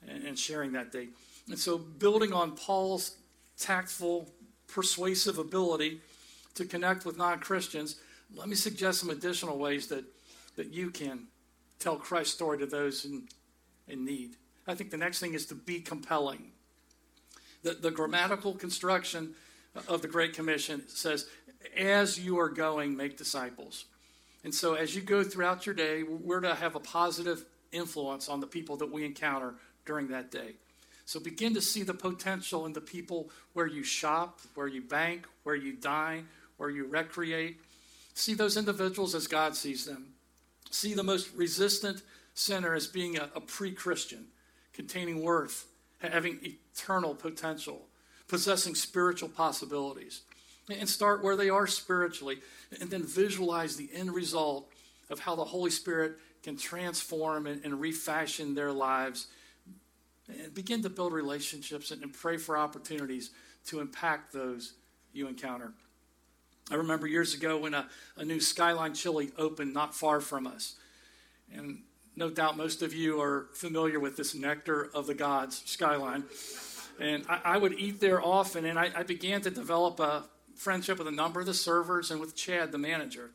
and 0.08 0.38
sharing 0.38 0.74
that 0.74 0.92
day. 0.92 1.08
And 1.48 1.60
so, 1.60 1.78
building 1.78 2.34
on 2.34 2.52
Paul's 2.52 3.18
tactful, 3.58 4.30
persuasive 4.68 5.38
ability 5.38 6.02
to 6.56 6.66
connect 6.66 7.06
with 7.06 7.18
non 7.18 7.40
Christians, 7.40 7.98
let 8.34 8.48
me 8.48 8.56
suggest 8.56 9.00
some 9.00 9.10
additional 9.10 9.58
ways 9.58 9.88
that, 9.88 10.04
that 10.56 10.74
you 10.74 10.90
can 10.90 11.28
tell 11.80 11.98
Christ's 11.98 12.34
story 12.34 12.58
to 12.60 12.66
those 12.66 13.06
in, 13.06 13.28
in 13.88 14.06
need. 14.06 14.38
I 14.68 14.74
think 14.74 14.90
the 14.90 14.98
next 14.98 15.20
thing 15.20 15.34
is 15.34 15.46
to 15.48 15.56
be 15.56 15.80
compelling. 15.80 16.52
The, 17.62 17.74
the 17.74 17.92
grammatical 17.92 18.54
construction 18.54 19.36
of 19.88 20.02
the 20.02 20.08
Great 20.08 20.34
Commission 20.34 20.84
says, 20.88 21.28
as 21.78 22.20
you 22.20 22.40
are 22.40 22.50
going, 22.50 22.96
make 22.96 23.18
disciples. 23.18 23.86
And 24.44 24.54
so, 24.54 24.76
as 24.76 24.96
you 24.96 25.02
go 25.02 25.24
throughout 25.24 25.66
your 25.66 25.76
day, 25.76 26.04
we're 26.04 26.40
to 26.40 26.56
have 26.56 26.76
a 26.76 26.80
positive 26.80 27.46
influence 27.72 28.30
on 28.30 28.40
the 28.40 28.48
people 28.48 28.78
that 28.78 28.92
we 28.92 29.04
encounter 29.04 29.56
during 29.86 30.08
that 30.10 30.32
day. 30.32 30.54
So, 31.06 31.20
begin 31.20 31.54
to 31.54 31.62
see 31.62 31.84
the 31.84 31.94
potential 31.94 32.66
in 32.66 32.74
the 32.74 32.82
people 32.82 33.30
where 33.54 33.68
you 33.68 33.84
shop, 33.84 34.40
where 34.56 34.68
you 34.68 34.82
bank, 34.82 35.28
where 35.44 35.56
you 35.56 35.74
dine, 35.74 36.28
where 36.58 36.70
you 36.70 36.86
recreate. 36.86 37.60
See 38.16 38.34
those 38.34 38.58
individuals 38.58 39.14
as 39.14 39.28
God 39.28 39.56
sees 39.56 39.86
them. 39.86 40.14
See 40.72 40.94
the 40.94 41.04
most 41.04 41.30
resistant 41.36 42.02
sinner 42.34 42.74
as 42.74 42.88
being 42.88 43.18
a, 43.18 43.30
a 43.36 43.42
pre 43.42 43.72
Christian, 43.72 44.26
containing 44.74 45.24
worth, 45.24 45.66
having 46.00 46.40
eternal 46.42 47.14
potential, 47.14 47.82
possessing 48.28 48.76
spiritual 48.76 49.30
possibilities. 49.30 50.22
And 50.70 50.90
start 50.90 51.24
where 51.24 51.36
they 51.36 51.50
are 51.50 51.68
spiritually, 51.68 52.40
and 52.82 52.90
then 52.90 53.04
visualize 53.04 53.76
the 53.76 53.90
end 53.94 54.12
result 54.12 54.72
of 55.12 55.20
how 55.20 55.36
the 55.36 55.46
Holy 55.46 55.70
Spirit 55.70 56.14
can 56.42 56.58
transform 56.58 57.46
and, 57.46 57.64
and 57.64 57.80
refashion 57.80 58.56
their 58.56 58.72
lives. 58.72 59.28
And 60.28 60.54
begin 60.54 60.82
to 60.84 60.90
build 60.90 61.14
relationships 61.14 61.92
and, 61.92 62.02
and 62.02 62.14
pray 62.14 62.38
for 62.38 62.58
opportunities 62.58 63.32
to 63.68 63.80
impact 63.80 64.34
those 64.34 64.74
you 65.14 65.28
encounter. 65.28 65.72
I 66.72 66.76
remember 66.76 67.06
years 67.06 67.34
ago 67.34 67.58
when 67.58 67.74
a, 67.74 67.88
a 68.18 68.26
new 68.26 68.40
Skyline 68.40 68.94
Chili 68.94 69.32
opened 69.38 69.74
not 69.74 69.94
far 69.94 70.20
from 70.20 70.48
us. 70.48 70.76
And 71.54 71.84
no 72.16 72.30
doubt 72.30 72.58
most 72.58 72.82
of 72.82 72.94
you 72.94 73.22
are 73.22 73.48
familiar 73.54 74.00
with 74.00 74.18
this 74.18 74.34
Nectar 74.34 74.90
of 74.94 75.06
the 75.06 75.14
Gods 75.14 75.62
Skyline. 75.66 76.24
And 77.00 77.26
I, 77.30 77.42
I 77.46 77.58
would 77.58 77.74
eat 77.74 78.00
there 78.00 78.22
often, 78.22 78.66
and 78.66 78.80
I, 78.80 78.90
I, 78.96 79.04
began 79.04 79.42
to 79.42 79.52
develop 79.52 80.00
a 80.00 80.24
friendship 80.56 80.98
with 80.98 81.08
a 81.08 81.12
number 81.12 81.42
of 81.42 81.46
the 81.46 81.54
servers 81.54 82.10
and 82.10 82.22
with 82.22 82.36
Chad, 82.36 82.72
the 82.72 82.78
manager. 82.78 83.32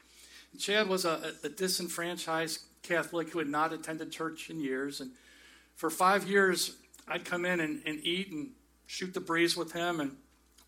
And 0.53 0.61
Chad 0.61 0.89
was 0.89 1.05
a, 1.05 1.35
a 1.45 1.51
disenfranchised 1.51 2.61
Catholic 2.83 3.31
who 3.31 3.39
had 3.39 3.49
not 3.49 3.73
attended 3.73 4.11
church 4.11 4.49
in 4.49 4.61
years. 4.61 5.01
And 5.01 5.11
for 5.81 5.89
five 5.89 6.29
years, 6.29 6.77
I'd 7.09 7.25
come 7.25 7.47
in 7.47 7.59
and, 7.59 7.81
and 7.87 8.05
eat 8.05 8.31
and 8.31 8.51
shoot 8.87 9.15
the 9.15 9.21
breeze 9.21 9.57
with 9.57 9.73
him. 9.73 9.99
And 9.99 10.15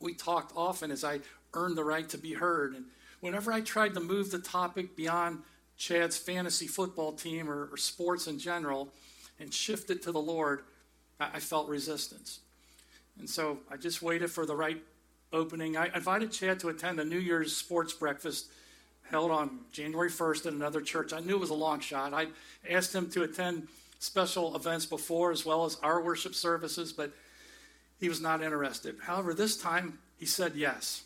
we 0.00 0.14
talked 0.14 0.54
often 0.56 0.90
as 0.90 1.04
I 1.04 1.20
earned 1.52 1.76
the 1.76 1.84
right 1.84 2.08
to 2.08 2.16
be 2.16 2.32
heard. 2.32 2.74
And 2.74 2.86
whenever 3.20 3.52
I 3.52 3.60
tried 3.60 3.92
to 3.92 4.00
move 4.00 4.30
the 4.30 4.38
topic 4.38 4.96
beyond 4.96 5.42
Chad's 5.76 6.16
fantasy 6.16 6.66
football 6.66 7.12
team 7.12 7.50
or, 7.50 7.68
or 7.70 7.76
sports 7.76 8.26
in 8.26 8.38
general 8.38 8.88
and 9.38 9.52
shift 9.52 9.90
it 9.90 10.02
to 10.04 10.12
the 10.12 10.18
Lord, 10.18 10.62
I, 11.20 11.32
I 11.34 11.40
felt 11.40 11.68
resistance. 11.68 12.40
And 13.18 13.28
so 13.28 13.58
I 13.70 13.76
just 13.76 14.00
waited 14.00 14.30
for 14.30 14.46
the 14.46 14.56
right 14.56 14.82
opening. 15.30 15.76
I 15.76 15.94
invited 15.94 16.32
Chad 16.32 16.58
to 16.60 16.70
attend 16.70 16.98
a 17.00 17.04
New 17.04 17.18
Year's 17.18 17.54
sports 17.54 17.92
breakfast 17.92 18.46
held 19.10 19.30
on 19.30 19.58
January 19.72 20.08
1st 20.08 20.46
at 20.46 20.52
another 20.54 20.80
church. 20.80 21.12
I 21.12 21.20
knew 21.20 21.34
it 21.34 21.40
was 21.40 21.50
a 21.50 21.54
long 21.54 21.80
shot. 21.80 22.14
I 22.14 22.28
asked 22.66 22.94
him 22.94 23.10
to 23.10 23.24
attend 23.24 23.68
special 24.02 24.56
events 24.56 24.84
before 24.84 25.30
as 25.30 25.46
well 25.46 25.64
as 25.64 25.78
our 25.80 26.02
worship 26.02 26.34
services, 26.34 26.92
but 26.92 27.12
he 28.00 28.08
was 28.08 28.20
not 28.20 28.42
interested. 28.42 28.96
However, 29.00 29.32
this 29.32 29.56
time 29.56 30.00
he 30.18 30.26
said 30.26 30.56
yes. 30.56 31.04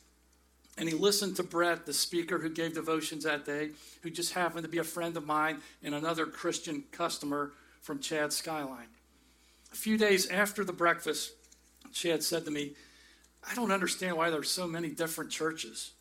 And 0.79 0.88
he 0.88 0.95
listened 0.95 1.37
to 1.37 1.43
Brett, 1.43 1.85
the 1.85 1.93
speaker 1.93 2.38
who 2.38 2.49
gave 2.49 2.75
devotions 2.75 3.25
that 3.25 3.45
day, 3.45 3.71
who 4.03 4.09
just 4.09 4.33
happened 4.33 4.62
to 4.62 4.71
be 4.71 4.79
a 4.79 4.85
friend 4.85 5.15
of 5.17 5.26
mine 5.26 5.59
and 5.83 5.95
another 5.95 6.25
Christian 6.25 6.85
customer 6.91 7.53
from 7.83 7.99
Chad 7.99 8.33
Skyline. 8.33 8.88
A 9.73 9.76
few 9.76 9.99
days 9.99 10.29
after 10.31 10.65
the 10.65 10.73
breakfast, 10.73 11.33
Chad 11.93 12.23
said 12.23 12.47
to 12.47 12.50
me, 12.50 12.73
I 13.49 13.55
don't 13.55 13.73
understand 13.73 14.17
why 14.17 14.31
there's 14.31 14.50
so 14.50 14.67
many 14.67 14.88
different 14.88 15.31
churches. 15.31 15.93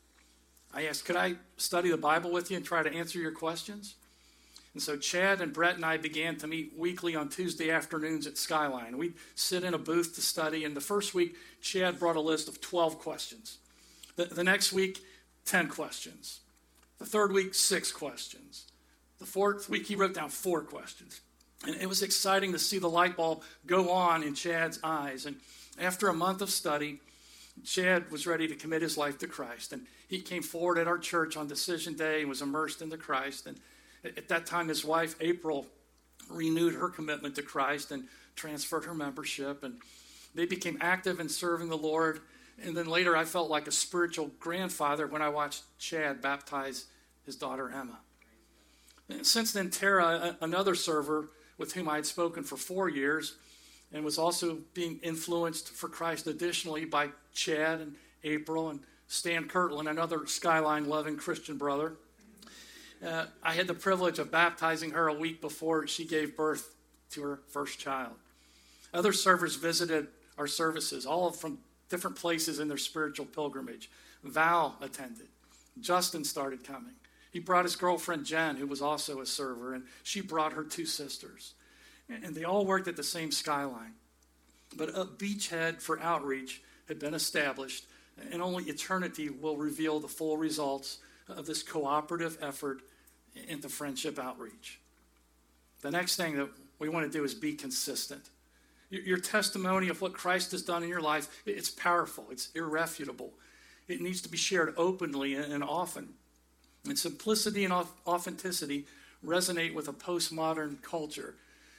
I 0.73 0.85
asked, 0.85 1.03
Could 1.03 1.17
I 1.17 1.35
study 1.57 1.89
the 1.89 1.97
Bible 1.97 2.31
with 2.31 2.51
you 2.51 2.57
and 2.57 2.65
try 2.65 2.83
to 2.83 2.93
answer 2.93 3.19
your 3.19 3.31
questions? 3.31 3.95
And 4.75 4.83
so 4.83 4.97
Chad 4.97 5.39
and 5.39 5.53
Brett 5.53 5.77
and 5.77 5.85
I 5.85 5.95
began 5.95 6.35
to 6.35 6.47
meet 6.47 6.73
weekly 6.77 7.15
on 7.15 7.29
Tuesday 7.29 7.71
afternoons 7.71 8.27
at 8.27 8.37
Skyline. 8.37 8.97
We'd 8.97 9.13
sit 9.33 9.63
in 9.63 9.73
a 9.73 9.77
booth 9.77 10.15
to 10.15 10.21
study, 10.21 10.65
and 10.65 10.75
the 10.75 10.81
first 10.81 11.15
week, 11.15 11.37
Chad 11.61 11.97
brought 11.97 12.17
a 12.17 12.21
list 12.21 12.49
of 12.49 12.59
12 12.59 12.99
questions. 12.99 13.59
The, 14.17 14.25
the 14.25 14.43
next 14.43 14.73
week, 14.73 15.01
10 15.45 15.69
questions. 15.69 16.41
The 16.99 17.05
third 17.05 17.31
week, 17.31 17.53
six 17.53 17.89
questions. 17.93 18.65
The 19.19 19.25
fourth 19.25 19.69
week, 19.69 19.85
he 19.85 19.95
wrote 19.95 20.13
down 20.13 20.27
four 20.27 20.61
questions. 20.61 21.21
And 21.65 21.77
it 21.77 21.87
was 21.87 22.01
exciting 22.01 22.51
to 22.51 22.59
see 22.59 22.77
the 22.77 22.89
light 22.89 23.15
bulb 23.15 23.43
go 23.65 23.91
on 23.91 24.23
in 24.23 24.35
Chad's 24.35 24.81
eyes. 24.83 25.25
And 25.25 25.37
after 25.79 26.09
a 26.09 26.13
month 26.13 26.41
of 26.41 26.49
study, 26.49 26.99
Chad 27.63 28.11
was 28.11 28.27
ready 28.27 28.49
to 28.49 28.55
commit 28.55 28.81
his 28.81 28.97
life 28.97 29.17
to 29.19 29.27
Christ. 29.27 29.71
And 29.71 29.87
he 30.09 30.19
came 30.19 30.43
forward 30.43 30.77
at 30.77 30.89
our 30.89 30.97
church 30.97 31.37
on 31.37 31.47
decision 31.47 31.93
day 31.93 32.19
and 32.19 32.29
was 32.29 32.41
immersed 32.41 32.81
into 32.81 32.97
Christ. 32.97 33.47
And 33.47 33.57
at 34.05 34.27
that 34.29 34.45
time, 34.45 34.67
his 34.67 34.85
wife, 34.85 35.15
April, 35.19 35.67
renewed 36.29 36.75
her 36.75 36.89
commitment 36.89 37.35
to 37.35 37.41
Christ 37.41 37.91
and 37.91 38.05
transferred 38.35 38.85
her 38.85 38.93
membership. 38.93 39.63
And 39.63 39.77
they 40.33 40.45
became 40.45 40.77
active 40.81 41.19
in 41.19 41.29
serving 41.29 41.69
the 41.69 41.77
Lord 41.77 42.21
and 42.63 42.75
then 42.75 42.87
later, 42.87 43.15
I 43.15 43.25
felt 43.25 43.49
like 43.49 43.67
a 43.67 43.71
spiritual 43.71 44.31
grandfather 44.39 45.07
when 45.07 45.21
I 45.21 45.29
watched 45.29 45.63
Chad 45.77 46.21
baptize 46.21 46.85
his 47.25 47.35
daughter 47.35 47.69
Emma. 47.69 47.99
And 49.09 49.25
since 49.25 49.51
then, 49.51 49.69
Tara, 49.69 50.37
another 50.41 50.75
server 50.75 51.29
with 51.57 51.73
whom 51.73 51.89
I 51.89 51.95
had 51.95 52.05
spoken 52.05 52.43
for 52.43 52.57
four 52.57 52.89
years, 52.89 53.35
and 53.93 54.03
was 54.03 54.17
also 54.17 54.59
being 54.73 54.99
influenced 55.03 55.69
for 55.69 55.87
Christ 55.87 56.27
additionally 56.27 56.85
by 56.85 57.09
Chad 57.33 57.81
and 57.81 57.95
April 58.23 58.69
and 58.69 58.79
Stan 59.07 59.47
Kirtland, 59.47 59.87
another 59.87 60.25
skyline 60.25 60.85
loving 60.85 61.17
Christian 61.17 61.57
brother. 61.57 61.93
Uh, 63.03 63.25
I 63.43 63.53
had 63.53 63.67
the 63.67 63.73
privilege 63.73 64.19
of 64.19 64.31
baptizing 64.31 64.91
her 64.91 65.07
a 65.07 65.13
week 65.13 65.41
before 65.41 65.87
she 65.87 66.05
gave 66.05 66.35
birth 66.35 66.75
to 67.11 67.21
her 67.21 67.39
first 67.49 67.79
child. 67.79 68.13
Other 68.93 69.13
servers 69.13 69.55
visited 69.55 70.07
our 70.37 70.47
services, 70.47 71.05
all 71.05 71.31
from 71.31 71.59
different 71.89 72.15
places 72.15 72.59
in 72.59 72.67
their 72.67 72.77
spiritual 72.77 73.25
pilgrimage. 73.25 73.89
Val 74.23 74.77
attended. 74.81 75.27
Justin 75.79 76.23
started 76.23 76.63
coming. 76.63 76.93
He 77.31 77.39
brought 77.39 77.65
his 77.65 77.75
girlfriend 77.75 78.25
Jen, 78.25 78.55
who 78.55 78.67
was 78.67 78.81
also 78.81 79.19
a 79.19 79.25
server, 79.25 79.73
and 79.73 79.83
she 80.03 80.21
brought 80.21 80.53
her 80.53 80.63
two 80.63 80.85
sisters. 80.85 81.53
And 82.09 82.33
they 82.33 82.43
all 82.43 82.65
worked 82.65 82.87
at 82.87 82.95
the 82.95 83.03
same 83.03 83.31
skyline. 83.31 83.93
But 84.77 84.89
a 84.89 85.05
beachhead 85.05 85.81
for 85.81 85.99
outreach 85.99 86.61
had 86.87 86.99
been 86.99 87.13
established, 87.13 87.85
and 88.31 88.41
only 88.41 88.63
eternity 88.65 89.29
will 89.29 89.57
reveal 89.57 89.99
the 89.99 90.07
full 90.07 90.37
results 90.37 90.99
of 91.27 91.45
this 91.45 91.63
cooperative 91.63 92.37
effort 92.41 92.81
into 93.47 93.69
friendship 93.69 94.19
outreach. 94.19 94.79
The 95.81 95.91
next 95.91 96.15
thing 96.15 96.37
that 96.37 96.49
we 96.79 96.89
want 96.89 97.11
to 97.11 97.17
do 97.17 97.23
is 97.23 97.33
be 97.33 97.53
consistent. 97.53 98.29
Your 98.89 99.17
testimony 99.17 99.89
of 99.89 100.01
what 100.01 100.13
Christ 100.13 100.51
has 100.51 100.61
done 100.61 100.83
in 100.83 100.89
your 100.89 101.01
life, 101.01 101.27
it's 101.45 101.69
powerful, 101.69 102.27
it's 102.29 102.49
irrefutable. 102.55 103.33
It 103.87 104.01
needs 104.01 104.21
to 104.21 104.29
be 104.29 104.37
shared 104.37 104.73
openly 104.77 105.35
and 105.35 105.63
often. 105.63 106.13
And 106.85 106.97
simplicity 106.97 107.65
and 107.65 107.73
authenticity 108.07 108.85
resonate 109.25 109.73
with 109.73 109.87
a 109.87 109.93
postmodern 109.93 110.81
culture. 110.81 111.35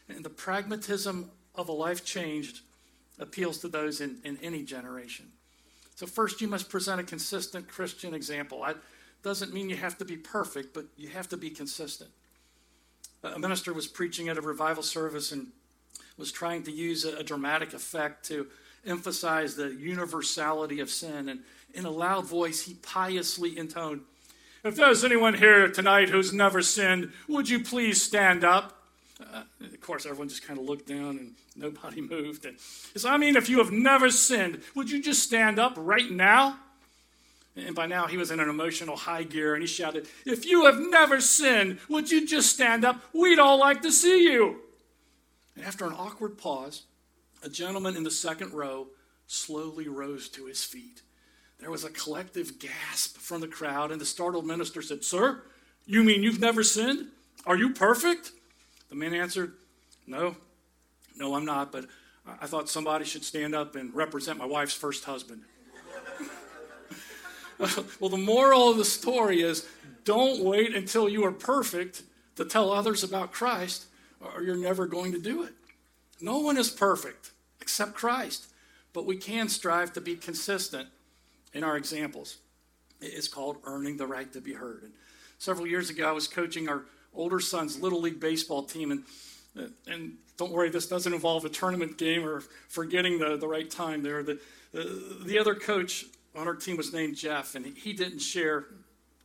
And 0.09 0.25
the 0.25 0.31
pragmatism 0.31 1.31
of 1.55 1.69
a 1.69 1.73
life 1.73 2.05
changed 2.05 2.61
appeals 3.19 3.59
to 3.59 3.69
those 3.69 4.01
in, 4.01 4.19
in 4.25 4.37
any 4.43 4.63
generation. 4.63 5.27
So, 5.95 6.07
first, 6.07 6.41
you 6.41 6.49
must 6.49 6.69
present 6.69 7.01
a 7.01 7.05
consistent 7.05 7.69
Christian 7.69 8.15
example. 8.15 8.63
That 8.67 8.77
doesn't 9.27 9.53
mean 9.53 9.69
you 9.69 9.75
have 9.75 9.99
to 9.99 10.05
be 10.05 10.17
perfect, 10.17 10.73
but 10.73 10.85
you 10.97 11.09
have 11.09 11.29
to 11.29 11.37
be 11.37 11.51
consistent. 11.51 12.11
A 13.25 13.41
minister 13.41 13.73
was 13.73 13.89
preaching 13.89 14.29
at 14.29 14.39
a 14.39 14.41
revival 14.41 14.85
service 14.85 15.33
and 15.33 15.49
was 16.17 16.31
trying 16.31 16.63
to 16.63 16.71
use 16.71 17.05
a, 17.05 17.25
dramatic 17.25 17.75
effect 17.75 18.25
to 18.27 18.47
emphasize 18.87 19.57
the 19.57 19.75
universality 19.75 20.79
of 20.79 20.91
sin. 20.91 21.29
And 21.29 21.41
in 21.75 21.85
a 21.85 21.91
loud 21.91 22.25
voice, 22.25 22.63
he 22.63 22.75
piously 22.75 23.59
intoned, 23.59 24.03
If 24.63 24.77
there's 24.77 25.03
anyone 25.03 25.35
here 25.35 25.73
tonight 25.73 26.09
who's 26.09 26.33
never 26.33 26.63
sinned, 26.63 27.11
would 27.27 27.49
you 27.49 27.65
please 27.65 28.01
stand 28.01 28.45
up? 28.45 28.81
Uh, 29.21 29.43
of 29.61 29.81
course, 29.81 30.07
everyone 30.07 30.29
just 30.29 30.47
kind 30.47 30.57
of 30.57 30.65
looked 30.65 30.87
down 30.87 31.19
and 31.19 31.35
nobody 31.57 32.01
moved. 32.17 32.47
And 32.47 32.61
so, 32.95 33.11
I 33.11 33.17
mean, 33.17 33.35
if 33.35 33.49
you 33.49 33.59
have 33.59 33.73
never 33.73 34.09
sinned, 34.09 34.63
would 34.77 34.89
you 34.89 35.03
just 35.03 35.25
stand 35.25 35.59
up 35.59 35.75
right 35.77 36.13
now? 36.13 36.59
And 37.57 37.75
by 37.75 37.87
now, 37.87 38.07
he 38.07 38.19
was 38.19 38.31
in 38.31 38.39
an 38.39 38.51
emotional 38.51 38.97
high 38.97 39.23
gear 39.23 39.55
and 39.55 39.63
he 39.63 39.67
shouted, 39.67 40.07
If 40.27 40.45
you 40.45 40.67
have 40.67 40.79
never 40.79 41.21
sinned, 41.21 41.79
would 41.89 42.11
you 42.11 42.27
just 42.27 42.53
stand 42.53 42.85
up? 42.85 43.01
We'd 43.15 43.39
all 43.39 43.59
like 43.59 43.81
to 43.83 43.91
see 43.91 44.25
you. 44.25 44.61
And 45.55 45.65
after 45.65 45.87
an 45.87 45.95
awkward 45.95 46.37
pause, 46.37 46.83
a 47.43 47.49
gentleman 47.49 47.97
in 47.97 48.03
the 48.03 48.11
second 48.11 48.53
row 48.53 48.89
slowly 49.27 49.89
rose 49.89 50.29
to 50.31 50.47
his 50.47 50.65
feet. 50.65 51.01
There 51.59 51.71
was 51.71 51.85
a 51.85 51.91
collective 51.91 52.59
gasp 52.59 53.17
from 53.17 53.41
the 53.41 53.49
crowd, 53.49 53.91
and 53.91 53.99
the 53.99 54.07
startled 54.07 54.47
minister 54.47 54.83
said, 54.83 55.03
Sir, 55.03 55.43
you 55.87 56.05
mean 56.05 56.23
you've 56.23 56.41
never 56.41 56.63
sinned? 56.63 57.09
Are 57.47 57.57
you 57.57 57.73
perfect? 57.73 58.33
The 58.91 58.97
man 58.97 59.15
answered, 59.15 59.55
No, 60.07 60.37
no, 61.17 61.35
I'm 61.35 61.47
not, 61.47 61.73
but 61.73 61.87
I 62.27 62.47
thought 62.47 62.69
somebody 62.69 63.07
should 63.07 63.25
stand 63.25 63.55
up 63.55 63.77
and 63.77 63.95
represent 63.95 64.39
my 64.39 64.45
wife's 64.45 64.75
first 64.75 65.05
husband. 65.05 65.43
well, 68.01 68.11
the 68.11 68.17
moral 68.17 68.71
of 68.71 68.77
the 68.77 68.85
story 68.85 69.43
is 69.43 69.67
don't 70.05 70.43
wait 70.43 70.75
until 70.75 71.09
you 71.09 71.25
are 71.25 71.33
perfect 71.33 72.03
to 72.37 72.45
tell 72.45 72.71
others 72.71 73.03
about 73.03 73.33
Christ, 73.33 73.87
or 74.21 74.43
you're 74.43 74.57
never 74.57 74.87
going 74.87 75.13
to 75.13 75.19
do 75.19 75.43
it. 75.43 75.55
No 76.21 76.39
one 76.39 76.57
is 76.57 76.71
perfect 76.71 77.33
except 77.61 77.95
Christ, 77.95 78.47
but 78.93 79.07
we 79.07 79.17
can 79.17 79.49
strive 79.49 79.93
to 79.95 80.01
be 80.01 80.17
consistent 80.17 80.89
in 81.53 81.65
our 81.65 81.77
examples. 81.77 82.39
It's 83.01 83.29
called 83.29 83.59
earning 83.65 83.97
the 83.97 84.07
right 84.07 84.33
to 84.33 84.41
be 84.41 84.53
heard. 84.53 84.83
And 84.85 84.93
several 85.39 85.67
years 85.67 85.91
ago, 85.91 86.09
I 86.09 86.13
was 86.13 86.29
coaching 86.29 86.69
our 86.69 86.85
older 87.15 87.41
son's 87.41 87.81
little 87.81 88.01
league 88.01 88.21
baseball 88.21 88.63
team, 88.63 88.91
and 88.91 89.05
uh, 89.59 89.69
and 89.87 90.15
don't 90.37 90.53
worry, 90.53 90.69
this 90.69 90.87
doesn't 90.87 91.15
involve 91.15 91.45
a 91.45 91.49
tournament 91.49 91.97
game 91.97 92.27
or 92.27 92.43
forgetting 92.69 93.19
the, 93.19 93.37
the 93.37 93.49
right 93.49 93.71
time 93.71 94.03
there. 94.03 94.23
The, 94.23 94.39
the, 94.73 95.23
the 95.25 95.39
other 95.39 95.55
coach 95.55 96.05
on 96.37 96.47
our 96.47 96.55
team 96.55 96.77
was 96.77 96.93
named 96.93 97.17
Jeff, 97.17 97.55
and 97.55 97.67
he 97.67 97.93
didn't 97.93 98.19
share 98.21 98.67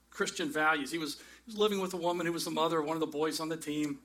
Christian 0.09 0.51
values. 0.51 0.91
He 0.91 0.97
was, 0.97 1.17
he 1.45 1.51
was 1.51 1.57
living 1.57 1.81
with 1.81 1.93
a 1.93 1.97
woman 1.97 2.25
who 2.25 2.33
was 2.33 2.45
the 2.45 2.51
mother 2.51 2.79
of 2.79 2.85
one 2.85 2.95
of 2.95 3.01
the 3.01 3.07
boys 3.07 3.39
on 3.39 3.49
the 3.49 3.57
team. 3.57 3.99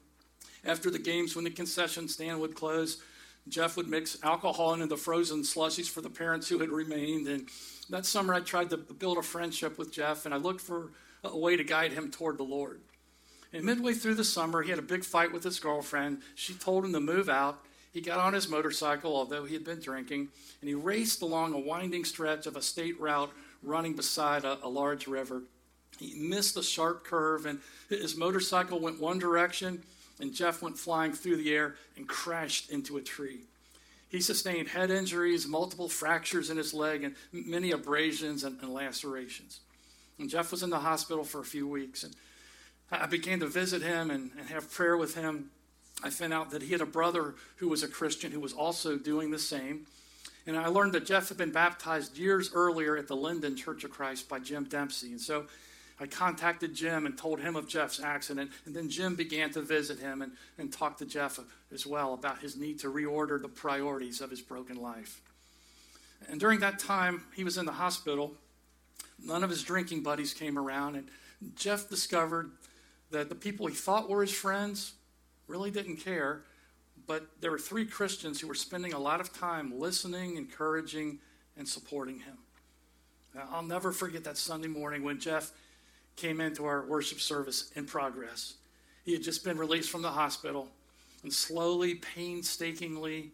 After 0.64 0.90
the 0.90 0.98
games, 0.98 1.34
when 1.36 1.44
the 1.44 1.50
concession 1.50 2.08
stand 2.08 2.40
would 2.40 2.54
close, 2.54 3.02
Jeff 3.48 3.76
would 3.76 3.88
mix 3.88 4.18
alcohol 4.22 4.74
into 4.74 4.86
the 4.86 4.96
frozen 4.96 5.42
slushies 5.42 5.88
for 5.88 6.00
the 6.00 6.10
parents 6.10 6.48
who 6.48 6.58
had 6.58 6.70
remained. 6.70 7.28
And 7.28 7.48
that 7.90 8.04
summer, 8.04 8.34
I 8.34 8.40
tried 8.40 8.70
to 8.70 8.76
build 8.76 9.18
a 9.18 9.22
friendship 9.22 9.78
with 9.78 9.92
Jeff, 9.92 10.24
and 10.24 10.34
I 10.34 10.38
looked 10.38 10.60
for 10.60 10.90
a 11.22 11.36
way 11.36 11.56
to 11.56 11.64
guide 11.64 11.92
him 11.92 12.10
toward 12.10 12.38
the 12.38 12.44
Lord. 12.44 12.80
And 13.52 13.64
midway 13.64 13.94
through 13.94 14.16
the 14.16 14.24
summer, 14.24 14.62
he 14.62 14.70
had 14.70 14.78
a 14.78 14.82
big 14.82 15.04
fight 15.04 15.32
with 15.32 15.44
his 15.44 15.60
girlfriend. 15.60 16.22
She 16.34 16.54
told 16.54 16.84
him 16.84 16.92
to 16.92 17.00
move 17.00 17.28
out. 17.28 17.60
He 17.96 18.02
got 18.02 18.18
on 18.18 18.34
his 18.34 18.46
motorcycle, 18.46 19.16
although 19.16 19.46
he 19.46 19.54
had 19.54 19.64
been 19.64 19.80
drinking, 19.80 20.28
and 20.60 20.68
he 20.68 20.74
raced 20.74 21.22
along 21.22 21.54
a 21.54 21.58
winding 21.58 22.04
stretch 22.04 22.46
of 22.46 22.54
a 22.54 22.60
state 22.60 23.00
route 23.00 23.32
running 23.62 23.96
beside 23.96 24.44
a, 24.44 24.58
a 24.62 24.68
large 24.68 25.06
river. 25.06 25.44
He 25.98 26.12
missed 26.14 26.58
a 26.58 26.62
sharp 26.62 27.04
curve, 27.04 27.46
and 27.46 27.58
his 27.88 28.14
motorcycle 28.14 28.80
went 28.80 29.00
one 29.00 29.18
direction, 29.18 29.82
and 30.20 30.34
Jeff 30.34 30.60
went 30.60 30.76
flying 30.76 31.14
through 31.14 31.38
the 31.38 31.54
air 31.54 31.76
and 31.96 32.06
crashed 32.06 32.68
into 32.68 32.98
a 32.98 33.00
tree. 33.00 33.38
He 34.10 34.20
sustained 34.20 34.68
head 34.68 34.90
injuries, 34.90 35.46
multiple 35.46 35.88
fractures 35.88 36.50
in 36.50 36.58
his 36.58 36.74
leg, 36.74 37.02
and 37.02 37.14
many 37.32 37.70
abrasions 37.70 38.44
and, 38.44 38.60
and 38.60 38.74
lacerations. 38.74 39.60
And 40.18 40.28
Jeff 40.28 40.50
was 40.50 40.62
in 40.62 40.68
the 40.68 40.80
hospital 40.80 41.24
for 41.24 41.40
a 41.40 41.44
few 41.44 41.66
weeks, 41.66 42.04
and 42.04 42.14
I 42.92 43.06
began 43.06 43.40
to 43.40 43.46
visit 43.46 43.80
him 43.80 44.10
and, 44.10 44.32
and 44.38 44.50
have 44.50 44.70
prayer 44.70 44.98
with 44.98 45.14
him. 45.14 45.50
I 46.02 46.10
found 46.10 46.34
out 46.34 46.50
that 46.50 46.62
he 46.62 46.72
had 46.72 46.80
a 46.80 46.86
brother 46.86 47.34
who 47.56 47.68
was 47.68 47.82
a 47.82 47.88
Christian 47.88 48.32
who 48.32 48.40
was 48.40 48.52
also 48.52 48.98
doing 48.98 49.30
the 49.30 49.38
same. 49.38 49.86
And 50.46 50.56
I 50.56 50.68
learned 50.68 50.92
that 50.92 51.06
Jeff 51.06 51.28
had 51.28 51.38
been 51.38 51.50
baptized 51.50 52.16
years 52.16 52.50
earlier 52.54 52.96
at 52.96 53.08
the 53.08 53.16
Linden 53.16 53.56
Church 53.56 53.82
of 53.82 53.90
Christ 53.90 54.28
by 54.28 54.38
Jim 54.38 54.64
Dempsey. 54.64 55.10
And 55.10 55.20
so 55.20 55.46
I 55.98 56.06
contacted 56.06 56.74
Jim 56.74 57.06
and 57.06 57.16
told 57.16 57.40
him 57.40 57.56
of 57.56 57.66
Jeff's 57.66 58.00
accident. 58.00 58.52
And 58.64 58.74
then 58.74 58.88
Jim 58.88 59.16
began 59.16 59.50
to 59.52 59.62
visit 59.62 59.98
him 59.98 60.22
and, 60.22 60.32
and 60.58 60.72
talk 60.72 60.98
to 60.98 61.06
Jeff 61.06 61.40
as 61.72 61.86
well 61.86 62.14
about 62.14 62.40
his 62.40 62.56
need 62.56 62.78
to 62.80 62.88
reorder 62.88 63.40
the 63.40 63.48
priorities 63.48 64.20
of 64.20 64.30
his 64.30 64.42
broken 64.42 64.76
life. 64.76 65.20
And 66.28 66.38
during 66.38 66.60
that 66.60 66.78
time, 66.78 67.24
he 67.34 67.42
was 67.42 67.56
in 67.56 67.66
the 67.66 67.72
hospital. 67.72 68.34
None 69.24 69.42
of 69.42 69.50
his 69.50 69.62
drinking 69.62 70.02
buddies 70.02 70.34
came 70.34 70.58
around. 70.58 70.96
And 70.96 71.08
Jeff 71.56 71.88
discovered 71.88 72.50
that 73.10 73.28
the 73.28 73.34
people 73.34 73.66
he 73.66 73.74
thought 73.74 74.08
were 74.08 74.20
his 74.20 74.32
friends 74.32 74.92
really 75.48 75.70
didn't 75.70 75.96
care, 75.96 76.42
but 77.06 77.26
there 77.40 77.50
were 77.50 77.58
three 77.58 77.86
Christians 77.86 78.40
who 78.40 78.48
were 78.48 78.54
spending 78.54 78.92
a 78.92 78.98
lot 78.98 79.20
of 79.20 79.32
time 79.32 79.78
listening, 79.78 80.36
encouraging, 80.36 81.18
and 81.56 81.68
supporting 81.68 82.20
him. 82.20 82.38
Now, 83.34 83.48
I'll 83.52 83.62
never 83.62 83.92
forget 83.92 84.24
that 84.24 84.36
Sunday 84.36 84.68
morning 84.68 85.02
when 85.04 85.20
Jeff 85.20 85.52
came 86.16 86.40
into 86.40 86.64
our 86.64 86.84
worship 86.86 87.20
service 87.20 87.70
in 87.76 87.86
progress. 87.86 88.54
He 89.04 89.12
had 89.12 89.22
just 89.22 89.44
been 89.44 89.58
released 89.58 89.90
from 89.90 90.02
the 90.02 90.10
hospital, 90.10 90.68
and 91.22 91.32
slowly, 91.32 91.96
painstakingly, 91.96 93.30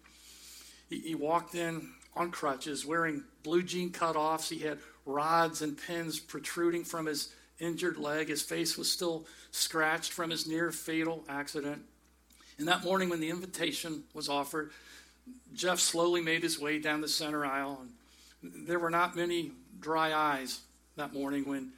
he, 0.91 0.99
he 1.01 1.15
walked 1.15 1.55
in 1.55 1.89
on 2.15 2.31
crutches, 2.31 2.85
wearing 2.85 3.25
blue 3.43 3.63
jean 3.63 3.91
cutoffs. 3.91 4.49
He 4.49 4.59
had 4.59 4.79
rods 5.07 5.63
and 5.63 5.79
pins 5.79 6.21
protruding 6.21 6.85
from 6.85 7.07
his 7.07 7.33
injured 7.59 7.97
leg. 7.97 8.29
His 8.29 8.43
face 8.43 8.77
was 8.77 8.91
still 8.91 9.25
scratched 9.51 10.13
from 10.13 10.31
his 10.31 10.47
near 10.47 10.71
fatal 10.71 11.25
accident. 11.29 11.83
And 12.63 12.69
that 12.69 12.85
morning, 12.85 13.09
when 13.09 13.19
the 13.19 13.29
invitation 13.29 14.05
was 14.15 14.29
offered, 14.29 14.71
Jeff 15.53 15.81
slowly 15.81 16.21
made 16.21 16.45
his 16.45 16.61
way 16.61 16.79
down 16.79 17.01
the 17.01 17.09
center 17.09 17.45
aisle. 17.45 17.81
And 18.41 18.69
there 18.69 18.79
were 18.79 18.89
not 18.89 19.17
many 19.17 19.51
dry 19.81 20.15
eyes 20.15 20.61
that 20.95 21.13
morning 21.13 21.43
when 21.45 21.73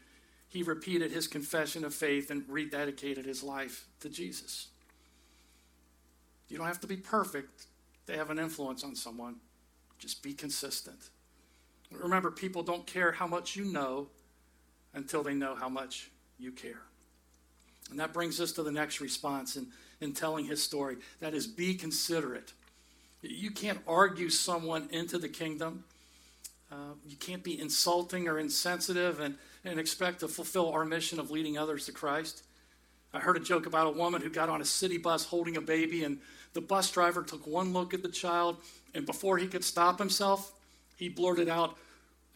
he 0.46 0.62
repeated 0.62 1.10
his 1.10 1.26
confession 1.26 1.86
of 1.86 1.94
faith 1.94 2.30
and 2.30 2.42
rededicated 2.48 3.24
his 3.24 3.42
life 3.42 3.86
to 4.00 4.10
Jesus. 4.10 4.66
You 6.50 6.58
don't 6.58 6.66
have 6.66 6.80
to 6.80 6.86
be 6.86 6.98
perfect 6.98 7.64
to 8.06 8.14
have 8.14 8.28
an 8.28 8.38
influence 8.38 8.84
on 8.84 8.94
someone, 8.94 9.36
just 9.98 10.22
be 10.22 10.34
consistent. 10.34 11.08
Remember, 11.92 12.30
people 12.30 12.62
don't 12.62 12.86
care 12.86 13.10
how 13.10 13.26
much 13.26 13.56
you 13.56 13.64
know 13.64 14.08
until 14.92 15.22
they 15.22 15.32
know 15.32 15.54
how 15.54 15.70
much 15.70 16.10
you 16.38 16.52
care. 16.52 16.82
And 17.90 17.98
that 17.98 18.12
brings 18.12 18.38
us 18.38 18.52
to 18.52 18.62
the 18.62 18.70
next 18.70 19.00
response 19.00 19.56
in, 19.56 19.68
in 20.00 20.12
telling 20.12 20.46
his 20.46 20.62
story 20.62 20.96
that 21.20 21.35
is, 21.35 21.46
be 21.46 21.74
considerate. 21.74 22.52
You 23.22 23.50
can't 23.50 23.78
argue 23.88 24.28
someone 24.28 24.88
into 24.90 25.18
the 25.18 25.28
kingdom. 25.28 25.85
Uh, 26.70 26.94
you 27.07 27.16
can't 27.16 27.42
be 27.42 27.59
insulting 27.59 28.28
or 28.28 28.38
insensitive 28.38 29.20
and, 29.20 29.37
and 29.64 29.78
expect 29.78 30.20
to 30.20 30.28
fulfill 30.28 30.70
our 30.72 30.85
mission 30.85 31.18
of 31.18 31.30
leading 31.30 31.57
others 31.57 31.87
to 31.87 31.92
Christ. 31.92 32.42
I 33.14 33.20
heard 33.20 33.37
a 33.37 33.40
joke 33.40 33.66
about 33.66 33.87
a 33.87 33.96
woman 33.96 34.20
who 34.20 34.28
got 34.28 34.48
on 34.48 34.61
a 34.61 34.64
city 34.64 34.98
bus 34.98 35.24
holding 35.24 35.57
a 35.57 35.61
baby, 35.61 36.02
and 36.02 36.18
the 36.52 36.61
bus 36.61 36.90
driver 36.90 37.22
took 37.22 37.46
one 37.46 37.72
look 37.72 37.94
at 37.94 38.02
the 38.02 38.09
child, 38.09 38.57
and 38.92 39.07
before 39.07 39.38
he 39.38 39.46
could 39.46 39.62
stop 39.62 39.98
himself, 39.98 40.52
he 40.96 41.09
blurted 41.09 41.48
out, 41.48 41.76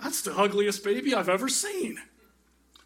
That's 0.01 0.23
the 0.23 0.37
ugliest 0.37 0.85
baby 0.85 1.15
I've 1.15 1.29
ever 1.29 1.49
seen. 1.49 1.99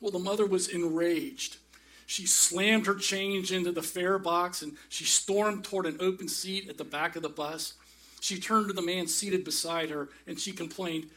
Well, 0.00 0.10
the 0.10 0.18
mother 0.18 0.46
was 0.46 0.68
enraged. 0.68 1.58
She 2.06 2.26
slammed 2.26 2.86
her 2.86 2.94
change 2.94 3.52
into 3.52 3.72
the 3.72 3.82
fare 3.82 4.18
box 4.18 4.62
and 4.62 4.76
she 4.88 5.04
stormed 5.04 5.64
toward 5.64 5.86
an 5.86 5.98
open 6.00 6.28
seat 6.28 6.68
at 6.68 6.78
the 6.78 6.84
back 6.84 7.16
of 7.16 7.22
the 7.22 7.28
bus. 7.28 7.74
She 8.20 8.38
turned 8.38 8.68
to 8.68 8.72
the 8.72 8.82
man 8.82 9.06
seated 9.06 9.44
beside 9.44 9.90
her 9.90 10.08
and 10.26 10.38
she 10.38 10.52
complained, 10.52 11.10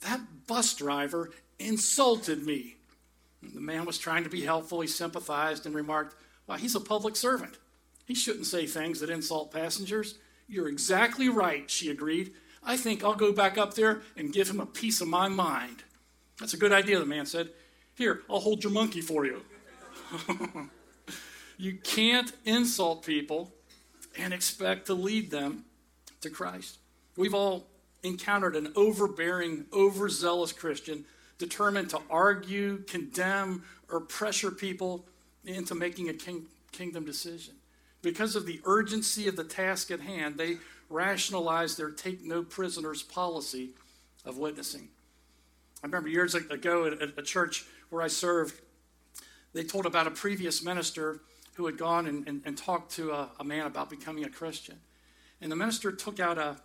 That 0.00 0.20
bus 0.46 0.74
driver 0.74 1.30
insulted 1.58 2.44
me. 2.44 2.76
The 3.42 3.60
man 3.60 3.84
was 3.84 3.98
trying 3.98 4.24
to 4.24 4.30
be 4.30 4.42
helpful. 4.42 4.80
He 4.80 4.88
sympathized 4.88 5.66
and 5.66 5.74
remarked, 5.74 6.14
Well, 6.46 6.58
he's 6.58 6.74
a 6.74 6.80
public 6.80 7.16
servant. 7.16 7.58
He 8.06 8.14
shouldn't 8.14 8.46
say 8.46 8.66
things 8.66 9.00
that 9.00 9.10
insult 9.10 9.52
passengers. 9.52 10.16
You're 10.48 10.68
exactly 10.68 11.28
right, 11.28 11.70
she 11.70 11.90
agreed. 11.90 12.32
I 12.62 12.76
think 12.76 13.02
I'll 13.02 13.14
go 13.14 13.32
back 13.32 13.58
up 13.58 13.74
there 13.74 14.02
and 14.16 14.32
give 14.32 14.48
him 14.48 14.60
a 14.60 14.66
piece 14.66 15.00
of 15.00 15.08
my 15.08 15.28
mind. 15.28 15.82
That's 16.38 16.54
a 16.54 16.58
good 16.58 16.72
idea, 16.72 16.98
the 16.98 17.06
man 17.06 17.26
said. 17.26 17.50
Here, 17.94 18.22
I'll 18.30 18.40
hold 18.40 18.62
your 18.62 18.72
monkey 18.72 19.00
for 19.00 19.24
you. 19.24 19.42
you 21.58 21.78
can't 21.78 22.32
insult 22.44 23.04
people 23.04 23.52
and 24.18 24.32
expect 24.32 24.86
to 24.86 24.94
lead 24.94 25.30
them 25.30 25.64
to 26.20 26.30
Christ. 26.30 26.78
We've 27.16 27.34
all 27.34 27.66
encountered 28.02 28.56
an 28.56 28.72
overbearing, 28.74 29.66
overzealous 29.72 30.52
Christian 30.52 31.04
determined 31.38 31.90
to 31.90 32.00
argue, 32.10 32.78
condemn, 32.86 33.64
or 33.90 34.00
pressure 34.00 34.50
people 34.50 35.04
into 35.44 35.74
making 35.74 36.08
a 36.08 36.14
king, 36.14 36.46
kingdom 36.70 37.04
decision. 37.04 37.54
Because 38.00 38.36
of 38.36 38.46
the 38.46 38.60
urgency 38.64 39.28
of 39.28 39.36
the 39.36 39.44
task 39.44 39.90
at 39.90 40.00
hand, 40.00 40.36
they 40.36 40.58
rationalize 40.88 41.76
their 41.76 41.90
take 41.90 42.24
no 42.24 42.42
prisoners 42.42 43.02
policy 43.02 43.70
of 44.24 44.38
witnessing. 44.38 44.88
I 45.82 45.86
remember 45.86 46.08
years 46.08 46.34
ago 46.34 46.86
at 46.86 47.18
a 47.18 47.22
church 47.22 47.64
where 47.90 48.02
I 48.02 48.08
served, 48.08 48.60
they 49.52 49.64
told 49.64 49.86
about 49.86 50.06
a 50.06 50.10
previous 50.10 50.62
minister 50.62 51.20
who 51.54 51.66
had 51.66 51.76
gone 51.76 52.06
and, 52.06 52.26
and, 52.26 52.42
and 52.44 52.56
talked 52.56 52.92
to 52.92 53.10
a, 53.12 53.28
a, 53.38 53.44
man 53.44 53.66
about 53.66 53.90
becoming 53.90 54.24
a 54.24 54.28
Christian. 54.28 54.78
And 55.40 55.52
the 55.52 55.56
minister 55.56 55.92
took 55.92 56.18
out 56.18 56.38
a, 56.38 56.56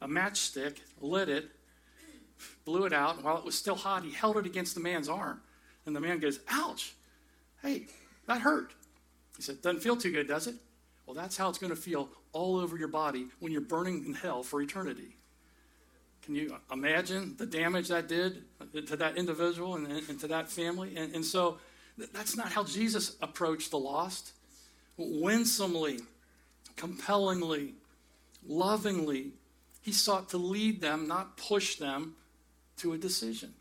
a 0.00 0.08
matchstick, 0.08 0.78
lit 1.00 1.28
it, 1.28 1.50
blew 2.64 2.86
it 2.86 2.92
out, 2.92 3.16
and 3.16 3.24
while 3.24 3.36
it 3.36 3.44
was 3.44 3.54
still 3.54 3.74
hot, 3.74 4.02
he 4.02 4.10
held 4.10 4.36
it 4.38 4.46
against 4.46 4.74
the 4.74 4.80
man's 4.80 5.08
arm. 5.08 5.42
And 5.84 5.94
the 5.94 6.00
man 6.00 6.18
goes, 6.20 6.40
Ouch! 6.48 6.94
Hey, 7.62 7.86
that 8.26 8.40
hurt. 8.40 8.72
He 9.36 9.42
said, 9.42 9.60
Doesn't 9.60 9.80
feel 9.80 9.96
too 9.96 10.12
good, 10.12 10.28
does 10.28 10.46
it? 10.46 10.54
Well, 11.04 11.14
that's 11.14 11.36
how 11.36 11.48
it's 11.48 11.58
going 11.58 11.74
to 11.74 11.80
feel 11.80 12.08
all 12.32 12.56
over 12.58 12.76
your 12.76 12.88
body 12.88 13.26
when 13.40 13.52
you're 13.52 13.60
burning 13.60 14.04
in 14.06 14.14
hell 14.14 14.42
for 14.42 14.62
eternity. 14.62 15.16
Can 16.22 16.34
you 16.34 16.56
imagine 16.70 17.34
the 17.36 17.46
damage 17.46 17.88
that 17.88 18.06
did 18.06 18.44
to 18.86 18.96
that 18.96 19.16
individual 19.16 19.74
and, 19.74 19.86
and 19.86 20.20
to 20.20 20.28
that 20.28 20.48
family? 20.48 20.96
And, 20.96 21.14
and 21.14 21.24
so 21.24 21.58
that's 22.12 22.36
not 22.36 22.52
how 22.52 22.64
Jesus 22.64 23.16
approached 23.20 23.70
the 23.70 23.78
lost. 23.78 24.32
Winsomely, 24.96 26.00
compellingly, 26.76 27.74
lovingly, 28.46 29.32
he 29.82 29.92
sought 29.92 30.28
to 30.30 30.38
lead 30.38 30.80
them, 30.80 31.08
not 31.08 31.36
push 31.36 31.76
them 31.76 32.14
to 32.78 32.92
a 32.92 32.98
decision. 32.98 33.54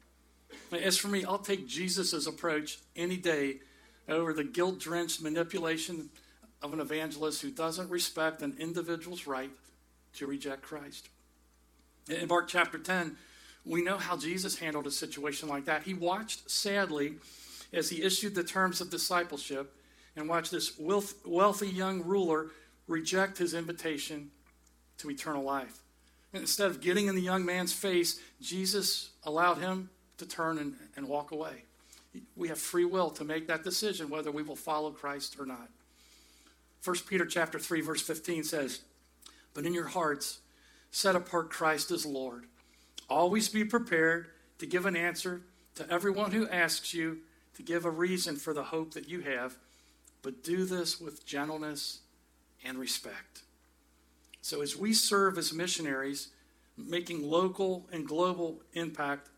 As 0.72 0.98
for 0.98 1.08
me, 1.08 1.24
I'll 1.26 1.40
take 1.40 1.68
Jesus' 1.68 2.28
approach 2.28 2.80
any 2.96 3.18
day 3.18 3.60
over 4.08 4.34
the 4.34 4.44
guilt 4.44 4.80
drenched 4.80 5.22
manipulation 5.22 6.10
of 6.62 6.74
an 6.74 6.80
evangelist 6.80 7.42
who 7.42 7.52
doesn't 7.52 7.90
respect 7.90 8.42
an 8.42 8.56
individual's 8.60 9.28
right 9.28 9.52
to 10.16 10.28
reject 10.28 10.62
Christ. 10.62 11.10
In 12.10 12.28
Mark 12.28 12.48
chapter 12.48 12.78
10, 12.78 13.16
we 13.66 13.82
know 13.82 13.98
how 13.98 14.18
Jesus 14.18 14.58
handled 14.58 14.88
a 14.88 14.92
situation 14.92 15.48
like 15.48 15.66
that. 15.66 15.84
He 15.84 15.94
watched 15.94 16.50
sadly 16.50 17.16
as 17.74 17.90
he 17.90 18.04
issued 18.04 18.36
the 18.36 18.44
terms 18.44 18.82
of 18.82 18.90
discipleship 18.90 19.76
and 20.16 20.28
watched 20.28 20.52
this 20.52 20.80
wealthy 20.80 21.68
young 21.68 22.04
ruler 22.04 22.48
reject 22.88 23.38
his 23.38 23.54
invitation 23.54 24.32
to 24.98 25.10
eternal 25.10 25.44
life. 25.44 25.80
And 26.34 26.42
instead 26.42 26.70
of 26.70 26.82
getting 26.82 27.08
in 27.08 27.16
the 27.16 27.22
young 27.22 27.46
man's 27.46 27.74
face, 27.74 28.20
Jesus 28.42 29.12
allowed 29.24 29.60
him 29.60 29.90
to 30.18 30.26
turn 30.26 30.58
and, 30.58 30.76
and 30.96 31.08
walk 31.08 31.32
away. 31.32 31.64
We 32.36 32.48
have 32.50 32.60
free 32.60 32.86
will 32.86 33.12
to 33.12 33.24
make 33.24 33.48
that 33.48 33.64
decision 33.64 34.10
whether 34.10 34.32
we 34.32 34.44
will 34.44 34.56
follow 34.56 34.92
Christ 34.92 35.38
or 35.40 35.46
not. 35.46 35.70
1 36.84 36.96
Peter 37.08 37.26
chapter 37.26 37.60
3 37.60 37.82
verse 37.82 38.02
15 38.02 38.44
says, 38.44 38.82
"But 39.54 39.66
in 39.66 39.74
your 39.74 39.88
hearts 39.88 40.40
set 40.92 41.16
apart 41.16 41.50
Christ 41.50 41.92
as 41.92 42.06
Lord. 42.06 42.46
Always 43.10 43.50
be 43.50 43.64
prepared 43.64 44.28
to 44.60 44.66
give 44.66 44.86
an 44.86 44.96
answer 44.96 45.42
to 45.76 45.90
everyone 45.90 46.32
who 46.32 46.48
asks 46.50 46.94
you 46.94 47.20
to 47.60 47.64
give 47.64 47.84
a 47.84 47.92
reason 47.92 48.38
for 48.38 48.54
the 48.54 48.64
hope 48.64 48.94
that 48.94 49.10
you 49.10 49.20
have, 49.20 49.58
but 50.22 50.42
do 50.42 50.64
this 50.64 50.98
with 51.00 51.26
gentleness 51.26 52.00
and 52.64 52.80
respect." 52.80 53.42
So 54.42 54.62
as 54.62 54.78
we 54.78 54.94
serve 54.94 55.38
as 55.38 55.52
missionaries, 55.52 56.30
making 56.78 57.22
local 57.22 57.90
and 57.92 58.08
global 58.08 58.64
impact, 58.72 59.30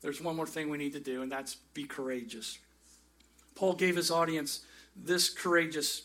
there's 0.00 0.22
one 0.22 0.36
more 0.36 0.46
thing 0.46 0.70
we 0.70 0.78
need 0.78 0.94
to 0.94 1.00
do, 1.00 1.20
and 1.20 1.30
that's 1.30 1.56
be 1.74 1.84
courageous. 1.84 2.58
Paul 3.54 3.74
gave 3.74 3.96
his 3.96 4.10
audience 4.10 4.64
this 4.96 5.28
courageous 5.28 6.04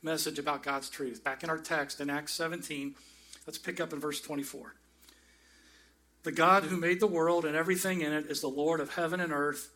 message 0.00 0.38
about 0.38 0.62
God's 0.62 0.88
truth. 0.88 1.22
Back 1.22 1.42
in 1.42 1.50
our 1.50 1.58
text 1.58 2.00
in 2.00 2.08
Acts 2.08 2.32
17, 2.32 2.96
let's 3.46 3.58
pick 3.58 3.78
up 3.78 3.92
in 3.92 4.00
verse 4.00 4.22
24. 4.22 4.74
The 6.22 6.32
God 6.32 6.64
who 6.64 6.78
made 6.78 7.00
the 7.00 7.06
world 7.06 7.44
and 7.44 7.54
everything 7.54 8.00
in 8.00 8.14
it 8.14 8.30
is 8.30 8.40
the 8.40 8.48
Lord 8.48 8.80
of 8.80 8.94
heaven 8.94 9.20
and 9.20 9.34
earth. 9.34 9.68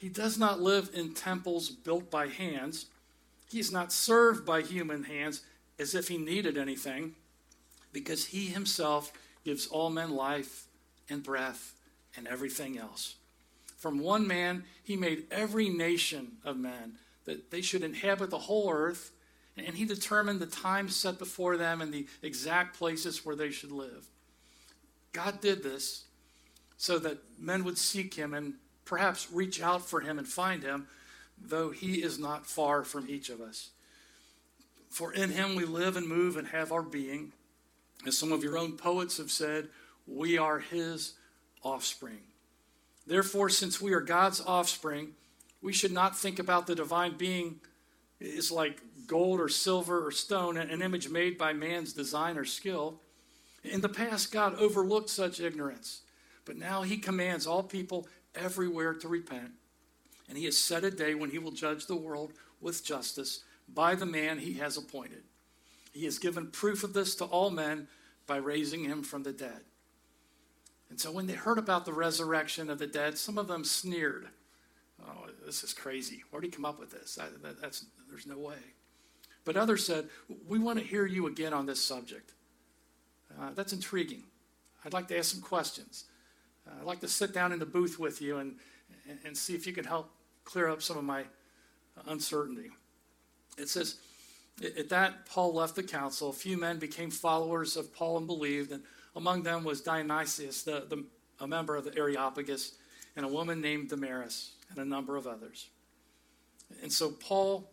He 0.00 0.08
does 0.08 0.38
not 0.38 0.62
live 0.62 0.90
in 0.94 1.12
temples 1.12 1.68
built 1.68 2.10
by 2.10 2.26
hands. 2.26 2.86
He 3.50 3.60
is 3.60 3.70
not 3.70 3.92
served 3.92 4.46
by 4.46 4.62
human 4.62 5.04
hands 5.04 5.42
as 5.78 5.94
if 5.94 6.08
he 6.08 6.16
needed 6.16 6.56
anything 6.56 7.14
because 7.92 8.24
he 8.24 8.46
himself 8.46 9.12
gives 9.44 9.66
all 9.66 9.90
men 9.90 10.10
life 10.10 10.64
and 11.10 11.22
breath 11.22 11.74
and 12.16 12.26
everything 12.26 12.78
else. 12.78 13.16
From 13.76 13.98
one 13.98 14.26
man, 14.26 14.64
he 14.82 14.96
made 14.96 15.26
every 15.30 15.68
nation 15.68 16.38
of 16.46 16.56
men 16.56 16.94
that 17.26 17.50
they 17.50 17.60
should 17.60 17.82
inhabit 17.82 18.30
the 18.30 18.38
whole 18.38 18.72
earth, 18.72 19.10
and 19.58 19.76
he 19.76 19.84
determined 19.84 20.40
the 20.40 20.46
time 20.46 20.88
set 20.88 21.18
before 21.18 21.58
them 21.58 21.82
and 21.82 21.92
the 21.92 22.06
exact 22.22 22.78
places 22.78 23.26
where 23.26 23.36
they 23.36 23.50
should 23.50 23.72
live. 23.72 24.06
God 25.12 25.42
did 25.42 25.62
this 25.62 26.04
so 26.78 26.98
that 27.00 27.18
men 27.38 27.64
would 27.64 27.76
seek 27.76 28.14
him 28.14 28.32
and 28.32 28.54
perhaps 28.90 29.30
reach 29.30 29.62
out 29.62 29.88
for 29.88 30.00
him 30.00 30.18
and 30.18 30.26
find 30.26 30.64
him, 30.64 30.88
though 31.40 31.70
he 31.70 32.02
is 32.02 32.18
not 32.18 32.44
far 32.44 32.82
from 32.82 33.08
each 33.08 33.30
of 33.30 33.40
us. 33.40 33.70
For 34.90 35.12
in 35.12 35.30
him 35.30 35.54
we 35.54 35.64
live 35.64 35.96
and 35.96 36.08
move 36.08 36.36
and 36.36 36.48
have 36.48 36.72
our 36.72 36.82
being. 36.82 37.30
As 38.04 38.18
some 38.18 38.32
of 38.32 38.42
your 38.42 38.58
own 38.58 38.72
poets 38.72 39.18
have 39.18 39.30
said, 39.30 39.68
we 40.08 40.36
are 40.36 40.58
his 40.58 41.12
offspring. 41.62 42.18
Therefore, 43.06 43.48
since 43.48 43.80
we 43.80 43.92
are 43.92 44.00
God's 44.00 44.40
offspring, 44.40 45.12
we 45.62 45.72
should 45.72 45.92
not 45.92 46.18
think 46.18 46.40
about 46.40 46.66
the 46.66 46.74
divine 46.74 47.16
being 47.16 47.60
is 48.18 48.50
like 48.50 48.80
gold 49.06 49.40
or 49.40 49.48
silver 49.48 50.04
or 50.04 50.10
stone, 50.10 50.56
an 50.56 50.82
image 50.82 51.08
made 51.08 51.38
by 51.38 51.52
man's 51.52 51.92
design 51.92 52.36
or 52.36 52.44
skill. 52.44 53.00
In 53.62 53.82
the 53.82 53.88
past, 53.88 54.32
God 54.32 54.56
overlooked 54.58 55.10
such 55.10 55.38
ignorance, 55.38 56.00
but 56.44 56.56
now 56.56 56.82
he 56.82 56.96
commands 56.96 57.46
all 57.46 57.62
people 57.62 58.08
everywhere 58.34 58.94
to 58.94 59.08
repent. 59.08 59.52
And 60.28 60.38
he 60.38 60.44
has 60.44 60.56
set 60.56 60.84
a 60.84 60.90
day 60.90 61.14
when 61.14 61.30
he 61.30 61.38
will 61.38 61.50
judge 61.50 61.86
the 61.86 61.96
world 61.96 62.32
with 62.60 62.84
justice 62.84 63.42
by 63.68 63.94
the 63.94 64.06
man 64.06 64.38
he 64.38 64.54
has 64.54 64.76
appointed. 64.76 65.24
He 65.92 66.04
has 66.04 66.18
given 66.18 66.50
proof 66.50 66.84
of 66.84 66.92
this 66.92 67.14
to 67.16 67.24
all 67.24 67.50
men 67.50 67.88
by 68.26 68.36
raising 68.36 68.84
him 68.84 69.02
from 69.02 69.24
the 69.24 69.32
dead. 69.32 69.62
And 70.88 71.00
so 71.00 71.10
when 71.10 71.26
they 71.26 71.34
heard 71.34 71.58
about 71.58 71.84
the 71.84 71.92
resurrection 71.92 72.70
of 72.70 72.78
the 72.78 72.86
dead, 72.86 73.16
some 73.16 73.38
of 73.38 73.48
them 73.48 73.64
sneered. 73.64 74.28
Oh, 75.04 75.26
this 75.44 75.64
is 75.64 75.72
crazy. 75.72 76.22
Where 76.30 76.40
did 76.40 76.48
he 76.48 76.56
come 76.56 76.64
up 76.64 76.78
with 76.78 76.90
this? 76.90 77.14
That, 77.14 77.42
that, 77.42 77.60
that's, 77.60 77.86
there's 78.08 78.26
no 78.26 78.38
way. 78.38 78.58
But 79.44 79.56
others 79.56 79.86
said, 79.86 80.08
We 80.46 80.58
want 80.58 80.78
to 80.78 80.84
hear 80.84 81.06
you 81.06 81.26
again 81.26 81.52
on 81.52 81.66
this 81.66 81.82
subject. 81.82 82.32
Uh, 83.40 83.50
that's 83.54 83.72
intriguing. 83.72 84.24
I'd 84.84 84.92
like 84.92 85.08
to 85.08 85.18
ask 85.18 85.32
some 85.32 85.42
questions. 85.42 86.04
I'd 86.78 86.86
like 86.86 87.00
to 87.00 87.08
sit 87.08 87.32
down 87.32 87.52
in 87.52 87.58
the 87.58 87.66
booth 87.66 87.98
with 87.98 88.22
you 88.22 88.38
and, 88.38 88.56
and 89.24 89.36
see 89.36 89.54
if 89.54 89.66
you 89.66 89.72
can 89.72 89.84
help 89.84 90.10
clear 90.44 90.68
up 90.68 90.82
some 90.82 90.96
of 90.96 91.04
my 91.04 91.24
uncertainty. 92.06 92.70
It 93.58 93.68
says, 93.68 93.96
at 94.62 94.88
that, 94.90 95.26
Paul 95.26 95.54
left 95.54 95.74
the 95.74 95.82
council. 95.82 96.30
A 96.30 96.32
few 96.32 96.56
men 96.56 96.78
became 96.78 97.10
followers 97.10 97.76
of 97.76 97.94
Paul 97.94 98.18
and 98.18 98.26
believed, 98.26 98.72
and 98.72 98.82
among 99.16 99.42
them 99.42 99.64
was 99.64 99.80
Dionysius, 99.80 100.62
the, 100.62 100.86
the, 100.88 101.04
a 101.40 101.46
member 101.46 101.76
of 101.76 101.84
the 101.84 101.96
Areopagus, 101.96 102.72
and 103.16 103.24
a 103.24 103.28
woman 103.28 103.60
named 103.60 103.88
Damaris, 103.88 104.52
and 104.70 104.78
a 104.78 104.84
number 104.84 105.16
of 105.16 105.26
others. 105.26 105.68
And 106.82 106.92
so 106.92 107.10
Paul 107.10 107.70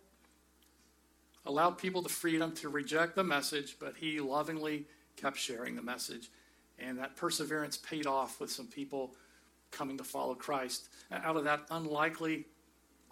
allowed 1.46 1.78
people 1.78 2.02
the 2.02 2.10
freedom 2.10 2.54
to 2.56 2.70
reject 2.70 3.16
the 3.16 3.24
message, 3.24 3.78
but 3.80 3.96
he 3.98 4.20
lovingly 4.20 4.86
kept 5.16 5.38
sharing 5.38 5.76
the 5.76 5.82
message. 5.82 6.30
And 6.80 6.98
that 7.00 7.16
perseverance 7.16 7.78
paid 7.78 8.06
off 8.06 8.40
with 8.40 8.52
some 8.52 8.68
people 8.68 9.16
coming 9.72 9.98
to 9.98 10.04
follow 10.04 10.36
Christ 10.36 10.90
out 11.12 11.36
of 11.36 11.44
that 11.46 11.62
unlikely 11.72 12.46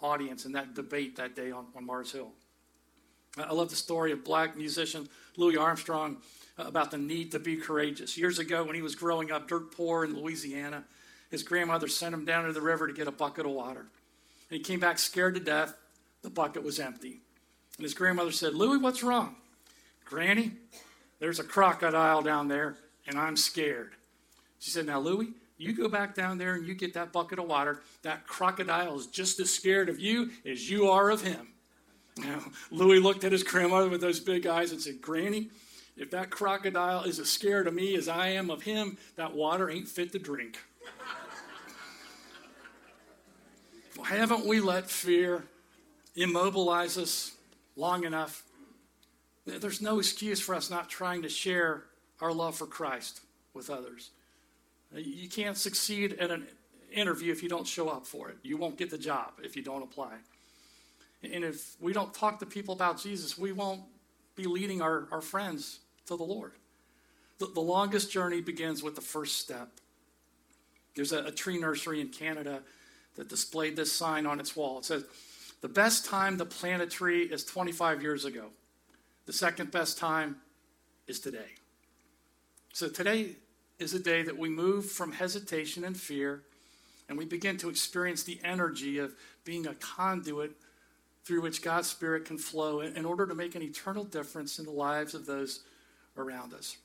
audience 0.00 0.44
and 0.44 0.54
that 0.54 0.74
debate 0.74 1.16
that 1.16 1.34
day 1.34 1.50
on, 1.50 1.66
on 1.74 1.84
Mars 1.84 2.12
Hill. 2.12 2.30
I 3.38 3.52
love 3.52 3.68
the 3.68 3.76
story 3.76 4.12
of 4.12 4.24
black 4.24 4.56
musician 4.56 5.08
Louis 5.36 5.56
Armstrong 5.56 6.18
uh, 6.58 6.64
about 6.64 6.90
the 6.90 6.98
need 6.98 7.32
to 7.32 7.38
be 7.38 7.56
courageous. 7.56 8.16
Years 8.16 8.38
ago, 8.38 8.64
when 8.64 8.74
he 8.74 8.82
was 8.82 8.94
growing 8.94 9.30
up 9.30 9.46
dirt 9.46 9.72
poor 9.72 10.04
in 10.04 10.18
Louisiana, 10.18 10.84
his 11.30 11.42
grandmother 11.42 11.88
sent 11.88 12.14
him 12.14 12.24
down 12.24 12.46
to 12.46 12.52
the 12.52 12.60
river 12.62 12.86
to 12.86 12.94
get 12.94 13.08
a 13.08 13.12
bucket 13.12 13.44
of 13.44 13.52
water. 13.52 13.80
And 13.80 14.58
he 14.58 14.60
came 14.60 14.80
back 14.80 14.98
scared 14.98 15.34
to 15.34 15.40
death. 15.40 15.74
The 16.22 16.30
bucket 16.30 16.62
was 16.62 16.80
empty. 16.80 17.20
And 17.76 17.84
his 17.84 17.94
grandmother 17.94 18.32
said, 18.32 18.54
Louis, 18.54 18.78
what's 18.78 19.02
wrong? 19.02 19.36
Granny, 20.06 20.52
there's 21.18 21.40
a 21.40 21.44
crocodile 21.44 22.22
down 22.22 22.48
there, 22.48 22.76
and 23.06 23.18
I'm 23.18 23.36
scared. 23.36 23.92
She 24.58 24.70
said, 24.70 24.86
Now, 24.86 25.00
Louis, 25.00 25.28
you 25.58 25.72
go 25.72 25.88
back 25.88 26.14
down 26.14 26.38
there 26.38 26.54
and 26.54 26.66
you 26.66 26.74
get 26.74 26.94
that 26.94 27.12
bucket 27.12 27.38
of 27.38 27.46
water. 27.46 27.82
That 28.02 28.26
crocodile 28.26 28.96
is 28.98 29.06
just 29.06 29.40
as 29.40 29.50
scared 29.50 29.88
of 29.88 29.98
you 29.98 30.30
as 30.44 30.70
you 30.70 30.88
are 30.88 31.10
of 31.10 31.22
him. 31.22 31.48
Now, 32.18 32.40
Louis 32.70 32.98
looked 32.98 33.24
at 33.24 33.32
his 33.32 33.42
grandmother 33.42 33.88
with 33.88 34.00
those 34.00 34.20
big 34.20 34.46
eyes 34.46 34.72
and 34.72 34.80
said, 34.80 35.00
Granny, 35.00 35.50
if 35.96 36.10
that 36.10 36.30
crocodile 36.30 37.04
is 37.04 37.18
as 37.18 37.30
scared 37.30 37.66
of 37.66 37.74
me 37.74 37.94
as 37.96 38.08
I 38.08 38.28
am 38.28 38.50
of 38.50 38.62
him, 38.62 38.98
that 39.16 39.34
water 39.34 39.70
ain't 39.70 39.88
fit 39.88 40.12
to 40.12 40.18
drink. 40.18 40.58
well, 43.96 44.04
haven't 44.04 44.46
we 44.46 44.60
let 44.60 44.90
fear 44.90 45.44
immobilize 46.14 46.98
us 46.98 47.32
long 47.76 48.04
enough? 48.04 48.42
There's 49.46 49.80
no 49.80 49.98
excuse 49.98 50.40
for 50.40 50.54
us 50.54 50.70
not 50.70 50.88
trying 50.88 51.22
to 51.22 51.28
share 51.28 51.84
our 52.20 52.32
love 52.32 52.56
for 52.56 52.66
Christ 52.66 53.20
with 53.54 53.70
others. 53.70 54.10
You 54.94 55.28
can't 55.28 55.56
succeed 55.56 56.14
at 56.14 56.30
an 56.30 56.46
interview 56.92 57.32
if 57.32 57.42
you 57.42 57.48
don't 57.48 57.66
show 57.66 57.88
up 57.88 58.06
for 58.06 58.28
it. 58.30 58.36
You 58.42 58.56
won't 58.56 58.76
get 58.76 58.90
the 58.90 58.98
job 58.98 59.32
if 59.42 59.56
you 59.56 59.62
don't 59.62 59.82
apply. 59.82 60.14
And 61.22 61.44
if 61.44 61.76
we 61.80 61.92
don't 61.92 62.14
talk 62.14 62.38
to 62.40 62.46
people 62.46 62.74
about 62.74 63.00
Jesus, 63.00 63.36
we 63.36 63.52
won't 63.52 63.82
be 64.36 64.44
leading 64.44 64.82
our, 64.82 65.08
our 65.10 65.20
friends 65.20 65.80
to 66.06 66.16
the 66.16 66.22
Lord. 66.22 66.52
The, 67.38 67.46
the 67.46 67.60
longest 67.60 68.10
journey 68.10 68.40
begins 68.40 68.82
with 68.82 68.94
the 68.94 69.00
first 69.00 69.38
step. 69.38 69.68
There's 70.94 71.12
a, 71.12 71.24
a 71.24 71.32
tree 71.32 71.58
nursery 71.58 72.00
in 72.00 72.08
Canada 72.08 72.62
that 73.16 73.28
displayed 73.28 73.76
this 73.76 73.92
sign 73.92 74.26
on 74.26 74.40
its 74.40 74.54
wall. 74.54 74.78
It 74.78 74.84
says, 74.84 75.04
The 75.62 75.68
best 75.68 76.06
time 76.06 76.38
to 76.38 76.44
plant 76.44 76.82
a 76.82 76.86
tree 76.86 77.24
is 77.24 77.44
25 77.44 78.02
years 78.02 78.24
ago. 78.24 78.46
The 79.26 79.32
second 79.32 79.70
best 79.70 79.98
time 79.98 80.36
is 81.06 81.18
today. 81.20 81.56
So 82.76 82.90
today 82.90 83.30
is 83.78 83.94
a 83.94 83.98
day 83.98 84.22
that 84.22 84.36
we 84.36 84.50
move 84.50 84.84
from 84.84 85.10
hesitation 85.10 85.82
and 85.82 85.96
fear 85.96 86.42
and 87.08 87.16
we 87.16 87.24
begin 87.24 87.56
to 87.56 87.70
experience 87.70 88.22
the 88.22 88.38
energy 88.44 88.98
of 88.98 89.14
being 89.46 89.66
a 89.66 89.72
conduit 89.76 90.52
through 91.24 91.40
which 91.40 91.62
God's 91.62 91.88
Spirit 91.88 92.26
can 92.26 92.36
flow 92.36 92.80
in 92.80 93.06
order 93.06 93.26
to 93.26 93.34
make 93.34 93.54
an 93.54 93.62
eternal 93.62 94.04
difference 94.04 94.58
in 94.58 94.66
the 94.66 94.72
lives 94.72 95.14
of 95.14 95.24
those 95.24 95.60
around 96.18 96.52
us. 96.52 96.76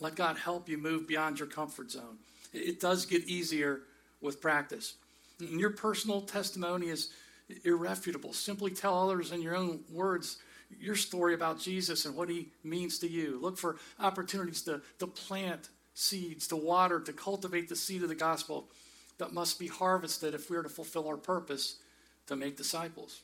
Let 0.00 0.16
God 0.16 0.38
help 0.38 0.68
you 0.68 0.76
move 0.76 1.06
beyond 1.06 1.38
your 1.38 1.46
comfort 1.46 1.92
zone. 1.92 2.18
It 2.52 2.80
does 2.80 3.06
get 3.06 3.28
easier 3.28 3.82
with 4.20 4.40
practice. 4.40 4.94
And 5.38 5.60
your 5.60 5.70
personal 5.70 6.22
testimony 6.22 6.88
is 6.88 7.10
irrefutable. 7.64 8.32
Simply 8.32 8.72
tell 8.72 9.08
others 9.08 9.30
in 9.30 9.40
your 9.40 9.54
own 9.54 9.84
words 9.88 10.38
your 10.80 10.96
story 10.96 11.34
about 11.34 11.60
Jesus 11.60 12.04
and 12.04 12.14
what 12.14 12.28
he 12.28 12.48
means 12.64 12.98
to 13.00 13.08
you. 13.08 13.38
Look 13.40 13.56
for 13.58 13.76
opportunities 14.00 14.62
to, 14.62 14.82
to 14.98 15.06
plant 15.06 15.68
seeds, 15.94 16.46
to 16.48 16.56
water, 16.56 17.00
to 17.00 17.12
cultivate 17.12 17.68
the 17.68 17.76
seed 17.76 18.02
of 18.02 18.08
the 18.08 18.14
gospel 18.14 18.68
that 19.18 19.32
must 19.32 19.58
be 19.58 19.66
harvested 19.66 20.34
if 20.34 20.50
we 20.50 20.56
are 20.56 20.62
to 20.62 20.68
fulfill 20.68 21.08
our 21.08 21.16
purpose 21.16 21.76
to 22.26 22.36
make 22.36 22.56
disciples. 22.56 23.22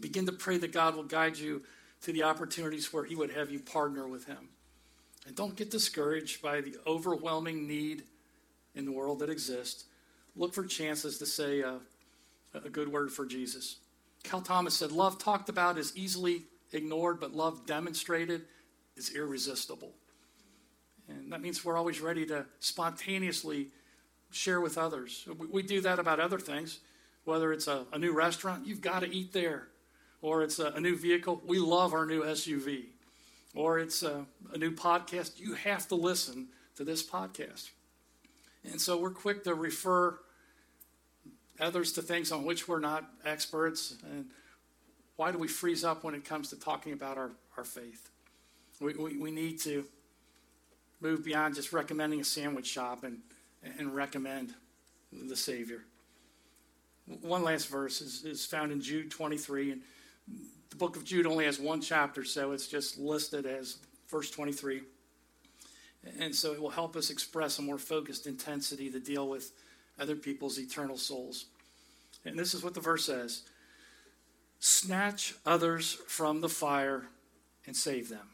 Begin 0.00 0.26
to 0.26 0.32
pray 0.32 0.58
that 0.58 0.72
God 0.72 0.96
will 0.96 1.04
guide 1.04 1.36
you 1.36 1.62
to 2.02 2.12
the 2.12 2.22
opportunities 2.22 2.92
where 2.92 3.04
he 3.04 3.14
would 3.14 3.30
have 3.30 3.50
you 3.50 3.60
partner 3.60 4.08
with 4.08 4.26
him. 4.26 4.48
And 5.26 5.34
don't 5.34 5.56
get 5.56 5.70
discouraged 5.70 6.42
by 6.42 6.60
the 6.60 6.76
overwhelming 6.86 7.66
need 7.66 8.04
in 8.74 8.84
the 8.84 8.92
world 8.92 9.20
that 9.20 9.30
exists. 9.30 9.84
Look 10.36 10.52
for 10.52 10.64
chances 10.64 11.18
to 11.18 11.26
say 11.26 11.60
a, 11.60 11.78
a 12.54 12.68
good 12.68 12.88
word 12.88 13.12
for 13.12 13.24
Jesus. 13.24 13.76
Cal 14.24 14.40
Thomas 14.40 14.74
said, 14.74 14.90
Love 14.90 15.18
talked 15.18 15.48
about 15.48 15.78
is 15.78 15.96
easily 15.96 16.42
ignored, 16.72 17.20
but 17.20 17.32
love 17.32 17.66
demonstrated 17.66 18.42
is 18.96 19.14
irresistible. 19.14 19.92
And 21.08 21.32
that 21.32 21.40
means 21.40 21.64
we're 21.64 21.76
always 21.76 22.00
ready 22.00 22.26
to 22.26 22.46
spontaneously 22.60 23.68
share 24.30 24.60
with 24.60 24.78
others. 24.78 25.28
We, 25.50 25.62
do 25.62 25.80
that 25.82 25.98
about 25.98 26.18
other 26.18 26.38
things, 26.38 26.80
whether 27.24 27.52
it's 27.52 27.68
a, 27.68 27.86
a 27.92 27.98
new 27.98 28.12
restaurant, 28.12 28.66
you've 28.66 28.80
got 28.80 29.00
to 29.00 29.14
eat 29.14 29.32
there, 29.32 29.68
or 30.22 30.42
it's 30.42 30.58
a, 30.58 30.68
a, 30.72 30.80
new 30.80 30.96
vehicle, 30.96 31.40
we 31.46 31.58
love 31.58 31.92
our 31.92 32.06
new 32.06 32.22
SUV, 32.22 32.86
or 33.54 33.78
it's 33.78 34.02
a, 34.02 34.24
a 34.52 34.58
new 34.58 34.72
podcast, 34.72 35.38
you 35.38 35.54
have 35.54 35.86
to 35.88 35.94
listen 35.94 36.48
to 36.76 36.84
this 36.84 37.06
podcast. 37.06 37.70
And 38.64 38.80
so 38.80 38.98
we're 38.98 39.10
quick 39.10 39.44
to 39.44 39.54
refer 39.54 40.18
others 41.60 41.92
to 41.92 42.02
things 42.02 42.32
on 42.32 42.44
which 42.44 42.68
we're 42.68 42.80
not 42.80 43.08
experts. 43.24 43.96
And 44.10 44.26
why 45.16 45.30
do 45.30 45.38
we 45.38 45.48
freeze 45.48 45.84
up 45.84 46.04
when 46.04 46.14
it 46.14 46.24
comes 46.24 46.50
to 46.50 46.58
talking 46.58 46.92
about 46.92 47.16
our, 47.16 47.30
our 47.56 47.64
faith? 47.64 48.10
We, 48.80 48.94
we, 48.94 49.16
we 49.16 49.30
need 49.30 49.60
to 49.60 49.84
move 51.00 51.24
beyond 51.24 51.54
just 51.54 51.72
recommending 51.72 52.20
a 52.20 52.24
sandwich 52.24 52.66
shop 52.66 53.04
and, 53.04 53.18
and 53.78 53.94
recommend 53.94 54.54
the 55.12 55.36
Savior. 55.36 55.84
One 57.20 57.42
last 57.42 57.68
verse 57.68 58.00
is, 58.00 58.24
is 58.24 58.46
found 58.46 58.72
in 58.72 58.80
Jude 58.80 59.10
23. 59.10 59.72
And 59.72 59.82
the 60.70 60.76
book 60.76 60.96
of 60.96 61.04
Jude 61.04 61.26
only 61.26 61.44
has 61.44 61.60
one 61.60 61.80
chapter, 61.80 62.24
so 62.24 62.52
it's 62.52 62.66
just 62.66 62.98
listed 62.98 63.46
as 63.46 63.78
verse 64.08 64.30
23. 64.30 64.82
And 66.18 66.34
so 66.34 66.52
it 66.52 66.60
will 66.60 66.70
help 66.70 66.96
us 66.96 67.10
express 67.10 67.58
a 67.58 67.62
more 67.62 67.78
focused 67.78 68.26
intensity 68.26 68.90
to 68.90 68.98
deal 68.98 69.28
with 69.28 69.52
other 69.98 70.16
people's 70.16 70.58
eternal 70.58 70.96
souls. 70.96 71.46
And 72.24 72.38
this 72.38 72.54
is 72.54 72.62
what 72.62 72.74
the 72.74 72.80
verse 72.80 73.06
says 73.06 73.42
Snatch 74.60 75.34
others 75.44 75.98
from 76.06 76.40
the 76.40 76.48
fire 76.48 77.08
and 77.66 77.76
save 77.76 78.08
them. 78.08 78.28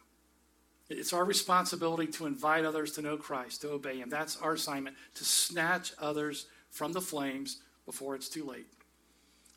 It's 0.89 1.13
our 1.13 1.25
responsibility 1.25 2.07
to 2.13 2.27
invite 2.27 2.65
others 2.65 2.93
to 2.93 3.03
know 3.03 3.17
Christ, 3.17 3.61
to 3.63 3.71
obey 3.71 3.99
Him. 3.99 4.11
That's 4.11 4.41
our 4.41 4.55
assignment, 4.55 4.97
to 5.15 5.25
snatch 5.25 5.93
others 5.99 6.47
from 6.71 6.93
the 6.93 7.01
flames 7.01 7.59
before 7.87 8.17
it's 8.17 8.29
too 8.29 8.45
late. 8.45 8.67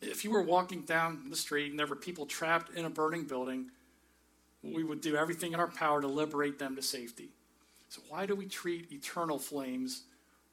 If 0.02 0.24
you 0.24 0.32
were 0.32 0.44
walking 0.44 0.82
down 0.82 1.30
the 1.30 1.36
street 1.36 1.72
and 1.72 1.80
there 1.80 1.88
were 1.88 1.96
people 1.96 2.26
trapped 2.26 2.76
in 2.78 2.86
a 2.86 2.89
burning 2.89 3.24
building, 3.24 3.72
we 4.62 4.84
would 4.84 5.02
do 5.02 5.16
everything 5.16 5.54
in 5.54 5.60
our 5.60 5.68
power 5.68 6.02
to 6.02 6.08
liberate 6.08 6.60
them 6.60 6.76
to 6.76 6.82
safety. 6.82 7.30
So, 7.89 8.02
why 8.10 8.26
do 8.26 8.36
we 8.36 8.46
treat 8.46 8.92
eternal 8.92 9.39
flames 9.39 10.04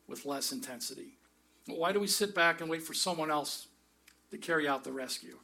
with 0.07 0.27
less 0.27 0.53
intensity? 0.53 1.15
Why 1.67 1.93
do 1.93 2.01
we 2.01 2.07
sit 2.07 2.35
back 2.35 2.61
and 2.61 2.71
wait 2.71 2.83
for 2.83 2.95
someone 2.95 3.31
else 3.31 3.69
to 4.31 4.39
carry 4.39 4.67
out 4.67 4.85
the 4.85 4.93
rescue? 4.93 5.39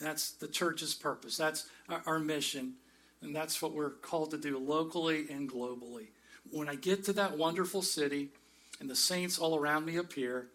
That's 0.00 0.32
the 0.32 0.48
church's 0.48 0.94
purpose. 0.94 1.36
That's 1.36 1.68
our, 2.06 2.18
mission. 2.18 2.74
And 3.22 3.36
that's 3.36 3.60
what 3.60 3.74
we're 3.74 3.90
called 3.90 4.30
to 4.30 4.38
do 4.38 4.58
locally 4.58 5.26
and 5.30 5.50
globally. 5.50 6.08
When 6.50 6.68
I 6.68 6.74
get 6.74 7.04
to 7.04 7.12
that 7.14 7.36
wonderful 7.36 7.82
city 7.82 8.30
and 8.80 8.88
the 8.88 8.96
saints 8.96 9.38
all 9.38 9.58
around 9.58 9.84
me 9.84 9.96
appear, 9.96 10.48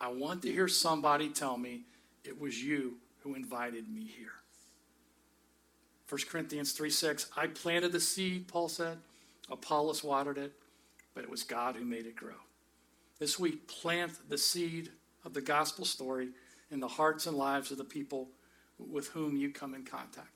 I 0.00 0.08
want 0.08 0.42
to 0.42 0.52
hear 0.52 0.66
somebody 0.66 1.28
tell 1.28 1.58
me 1.58 1.82
it 2.24 2.40
was 2.40 2.62
you 2.62 2.94
who 3.22 3.34
invited 3.34 3.88
me 3.88 4.04
here. 4.16 4.32
1 6.08 6.20
Corinthians 6.30 6.72
3 6.72 6.88
6, 6.88 7.26
I 7.36 7.48
planted 7.48 7.92
the 7.92 8.00
seed, 8.00 8.48
Paul 8.48 8.68
said. 8.68 8.98
Apollos 9.50 10.02
watered 10.02 10.38
it, 10.38 10.52
but 11.14 11.24
it 11.24 11.30
was 11.30 11.42
God 11.42 11.76
who 11.76 11.84
made 11.84 12.06
it 12.06 12.16
grow. 12.16 12.34
This 13.18 13.38
week, 13.38 13.66
plant 13.66 14.28
the 14.28 14.36
seed 14.36 14.90
of 15.24 15.32
the 15.32 15.40
gospel 15.40 15.84
story 15.84 16.28
in 16.70 16.80
the 16.80 16.88
hearts 16.88 17.26
and 17.26 17.36
lives 17.36 17.70
of 17.70 17.78
the 17.78 17.84
people 17.84 18.28
with 18.78 19.08
whom 19.08 19.36
you 19.36 19.50
come 19.50 19.74
in 19.74 19.84
contact. 19.84 20.35